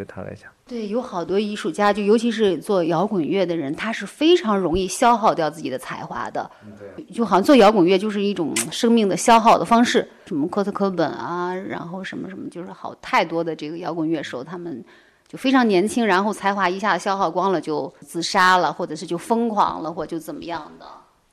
[0.00, 0.50] 对他来讲。
[0.66, 6.50] 对，有好多艺术家，就尤其是做摇滚乐的人，他是非常容易消耗掉自己的才华的。
[6.78, 10.08] 对，就好像做摇滚乐就是一种生命的消耗的方式。
[10.24, 14.82] 什么科特·科本啊，然后什么什么，就是好太多的这个摇滚乐手，他们。
[15.28, 20.84] 就非常年轻，然后才华一下子消耗光了，就自杀了，或者是就疯狂了，或者就怎么样的。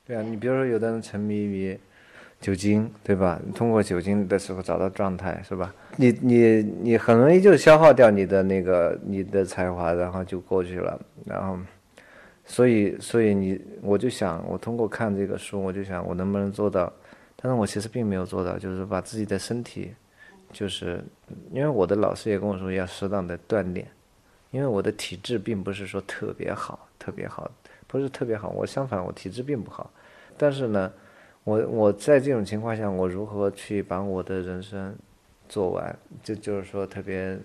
[0.06, 1.76] 对啊，你比如说有的人沉迷于
[2.40, 3.40] 酒精，对吧？
[3.54, 5.74] 通过酒精的时候找到状态，是吧？
[5.96, 11.00] 你你你很容易就消耗掉你的那个你的才华，然后就过去了。
[11.24, 11.58] 然后，
[12.44, 16.92] 所以所以你我就想，我通过看这个书，我就想我能不能做到？
[17.34, 19.94] 但是我其实并没有做到，就是把自己的身体。
[20.50, 21.04] 就是
[21.52, 23.86] 因为我的老师也跟我说要适当的锻炼，
[24.50, 27.50] 因为我的体质并不是说特别好，特别好，
[27.86, 28.48] 不是特别好。
[28.48, 29.90] 我相反，我体质并不好。
[30.38, 30.90] 但是呢，
[31.44, 34.96] 我我在这种情况下，我如何去把我的人生
[35.48, 35.98] 做完？
[36.22, 37.38] 就就是说特别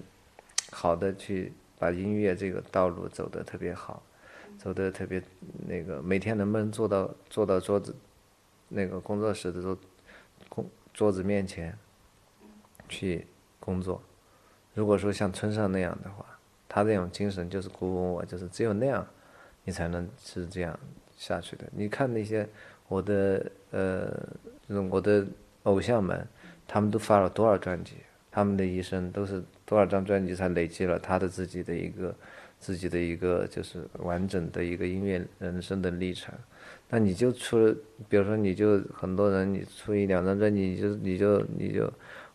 [0.71, 4.03] 好的去把音乐这个道路走得特别好，
[4.57, 5.21] 走得特别
[5.67, 7.95] 那个，每天能不能做到坐到桌子
[8.69, 9.77] 那个工作室的桌
[10.49, 11.77] 工桌子面前？
[12.89, 13.25] 去
[13.59, 13.99] 工作，
[14.75, 16.23] 如果说像村上那样的话，
[16.69, 19.07] 他这种精神就是鼓舞我，就是只有那样，
[19.63, 20.77] 你才能是这样
[21.17, 21.65] 下去的。
[21.71, 22.47] 你看那些
[22.87, 24.11] 我的呃，
[24.89, 25.25] 我的
[25.63, 26.27] 偶像们，
[26.67, 27.93] 他们都发了多少专辑，
[28.31, 32.15] 他们的一生都是多少张专辑才累积了他的自己的一个
[32.59, 36.33] 自己的一个就是完整的一个音乐人生的历程。
[36.89, 37.75] 那你就出了，
[38.07, 41.91] 比如说你就很多人，你出一两张专辑，你就你就你就。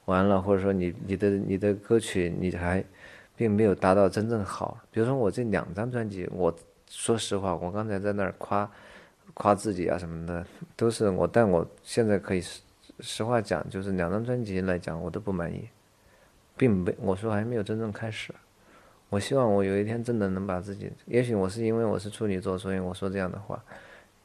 [0.08, 2.82] 完了，或者说你你的你的歌曲你还
[3.36, 4.80] 并没有达到真正好。
[4.90, 6.50] 比如说我这两张专辑，我
[6.88, 8.64] 说实话，我刚才在那儿夸
[9.40, 12.60] 夸自己啊什么的，都是我，但我现在可以实
[12.98, 15.68] 实话讲，就是两张专辑来讲，我都不满意，
[16.56, 18.34] 并没我说还没有真正开始。
[19.08, 23.64] 我希望我有一天真的能把自己，也许我是因为我是处女座，所以我说这样的话，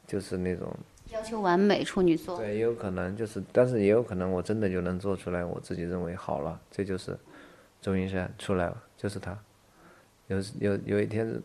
[0.06, 0.68] 就是那种。
[1.10, 7.16] 要求完美处女座，对，也有可能就是，但是也有可能我真的就能做出来，我自己认为好了，这就是
[7.80, 9.38] 周云山出来了，就是他，
[10.26, 11.40] 有有有一天，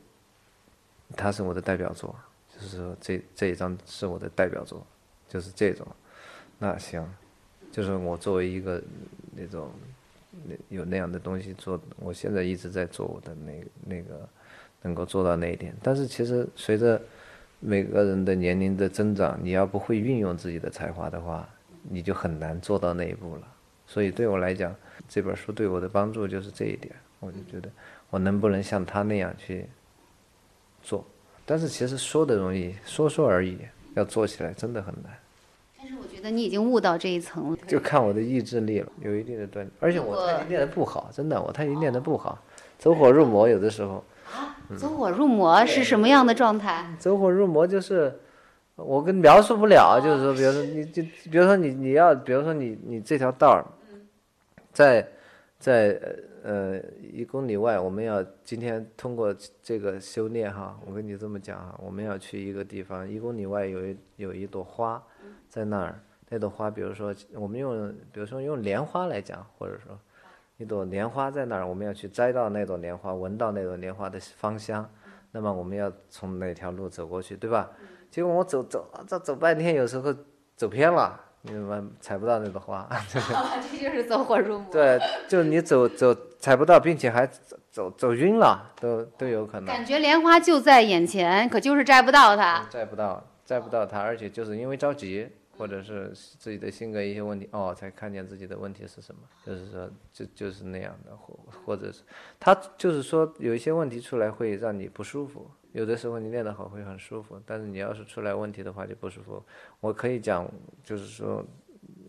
[1.15, 2.15] 他是我的代表作，
[2.60, 4.86] 就是说这这一张是我的代表作，
[5.28, 5.88] 就是这种，
[6.57, 7.07] 那行，
[7.72, 8.82] 就是我作为一个
[9.36, 9.72] 那种
[10.45, 14.28] 那有那样的东西做，我现在一直在做我的那那个
[14.82, 17.01] 能够做到那一点，但是其实随着。
[17.62, 21.45] 每个人的年龄的增长，你要不会运用自己的才华的话，
[21.89, 23.41] 你就很难做到那一步了。
[23.86, 24.74] 所以对我来讲，
[25.10, 26.95] 这本书对我的帮助就是这一点。
[27.20, 27.70] 我就觉得，
[28.10, 29.68] 我能不能像他那样去
[30.82, 31.05] 做？
[31.50, 33.58] 但是其实说的容易，说说而已，
[33.95, 35.12] 要做起来真的很难。
[35.76, 37.58] 但是我觉得你已经悟到这一层了。
[37.66, 39.72] 就看我的意志力了，有一定的锻炼。
[39.80, 42.38] 而且我太极练的不好，真的，我太极练的不好，
[42.78, 44.04] 走火入魔，有的时候。
[44.78, 46.86] 走火入魔是什么样的状态？
[47.00, 48.14] 走火入魔就是，
[48.76, 53.66] 我跟描述不了，就是说，比如说你就，比如说你你要，比如说你你这条道儿，
[54.72, 55.08] 在
[55.60, 55.99] 在
[56.41, 65.03] 呃一公里外，我们要今天通过这个修炼哈，我跟你这么讲哈，我们要去一个地方，一公里外有一有一朵花，
[65.47, 69.99] 在那儿，那朵花，比如说我们用，比如说用莲花来讲，或者说。
[70.57, 74.86] 一朵莲花在那儿，我们要去摘到那朵莲花，闻到那朵莲花的芳香。
[75.32, 77.72] 那么我们要从哪条路走过去，对吧？
[78.12, 80.14] 结果我走走走走半天，有时候
[80.57, 82.88] 走偏了，你怎么采不到那朵花？
[83.10, 84.72] 这就是走火入魔。
[84.72, 89.66] 对，就你走走采不到，并且还走走走晕了，都都有可能。
[89.66, 92.68] 感觉莲花就在眼前，可就是摘不到它。
[92.70, 102.02] 摘不到，摘不到它，而且就是因为着急，或者是自己的性格一些问题，哦，才看见自己的问题是什么，就是说，就就是那样的，或或者是
[102.40, 109.43] 他就是说有一些问题出来会让你不舒服，有的时候你练得好会很舒服，但是你要是出来问题的话就不舒服。
[109.80, 110.49] 我可以讲，
[110.84, 111.45] 就是说，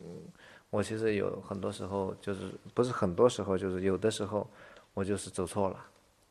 [0.03, 0.23] 嗯，
[0.71, 4.49] 我其实有很多时候就是不是很多时候，就是有的时候
[4.95, 5.85] 我就是走错了，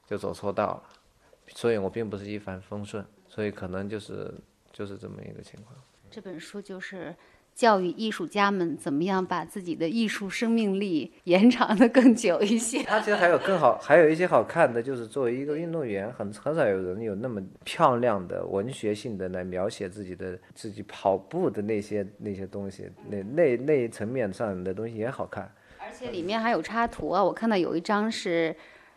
[0.08, 0.84] 就走错道了，
[1.48, 4.34] 所以我并不是一帆风顺，所以可能就是
[4.72, 5.76] 就是这么一个情况。
[6.10, 7.16] 这本书就是
[7.60, 12.82] 教育艺术家们怎么样把自己的艺术生命力延长的更久一些。
[12.84, 25.54] 他其实还有更好，还有一些好看的，就是作为一个运动员，很很少有人有那么漂亮的文学性的来描写自己的自己跑步的那些那些东西，那那那一层面上的东西也好看。
[25.80, 28.56] 而且里面还有插图啊，我看到有一张是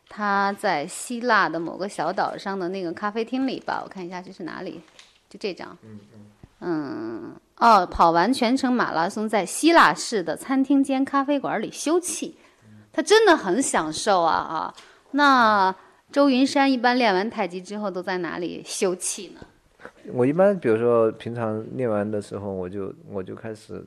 [0.08, 4.80] 他在希腊的某个小岛上的那个咖啡厅里吧，我看一下这是哪里，
[5.28, 5.76] 就这张。
[5.82, 6.20] 嗯嗯。
[6.64, 12.34] 嗯，哦，跑完全程马拉松，在希腊式的餐厅兼咖啡馆里休憩，
[12.92, 14.74] 他真的很享受啊啊！
[15.12, 15.72] 那
[16.10, 19.40] 周云山一般练完太极之后都在哪里休憩呢？
[20.12, 23.80] 我一般比如说平常练完的时候，我就我就开始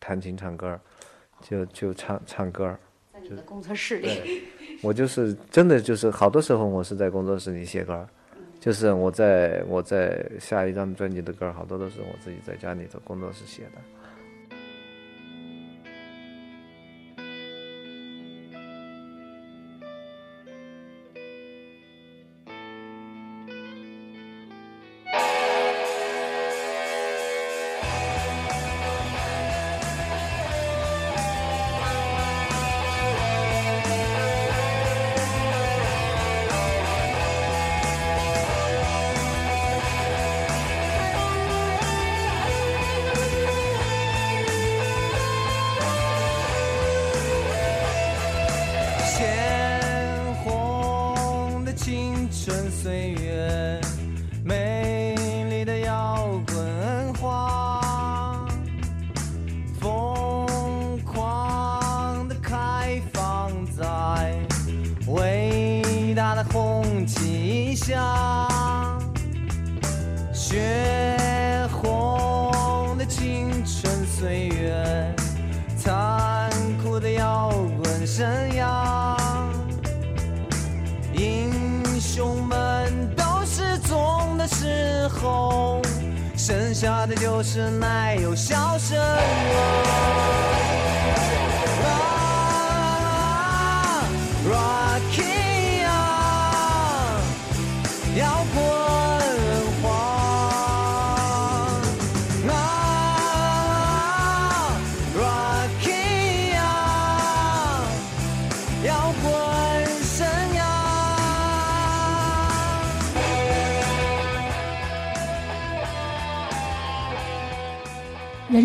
[0.00, 0.80] 弹琴唱歌，
[1.40, 2.76] 就就唱唱歌。
[3.12, 4.42] 在你的工作室里，
[4.82, 8.04] 我就是真的就是好多时候我是在工作室里写歌。
[8.60, 13.99] 就是我在我在下一张专辑的歌，好多都是我自己在家里头工作室写的。
[74.20, 75.14] 岁月
[75.78, 76.50] 残
[76.84, 77.50] 酷的摇
[77.82, 79.16] 滚生涯，
[81.14, 81.50] 英
[81.98, 85.80] 雄们都失踪的时候，
[86.36, 89.80] 剩下的就是奶油小生了。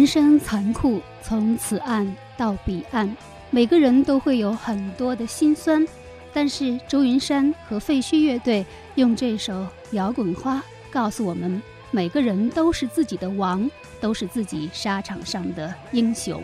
[0.06, 3.12] 人生残酷，从此岸到彼岸，
[3.50, 5.84] 每个人都会有很多的心酸。
[6.32, 10.58] 但是周云山和废墟乐队用这首《摇滚花》
[10.92, 13.68] 告诉我们：每个人都是自己的王，
[14.00, 16.40] 都是自己沙场上的英雄。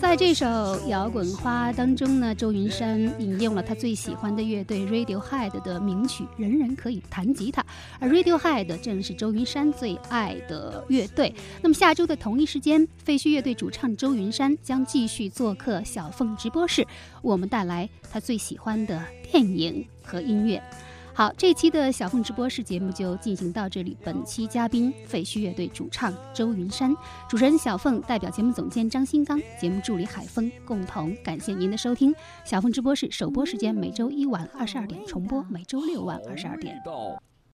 [0.00, 0.46] 在这首
[0.86, 7.60] 《摇滚花》当中呢，周云山引用了他最喜欢的乐队 Radiohead 的名曲《人人可以弹吉他》，
[7.98, 11.34] 而 Radiohead 正是周云山最爱的乐队。
[11.60, 16.88] 那么下周的同一时间，废墟乐队主唱周云山将继续做客小凤直播室，为
[17.22, 20.62] 我们带来他最喜欢的电影和音乐。
[21.18, 23.96] 好，这期的小凤直播室节目就进行到这里。
[24.04, 26.96] 本期嘉宾废墟乐队主唱周云山，
[27.28, 32.14] 主持人小凤代表节目总监张新刚、节目助理海峰共同感谢您的收听。
[32.44, 36.80] 小凤直播室首播时间每周一晚二十二点，重播每周六晚二十二点。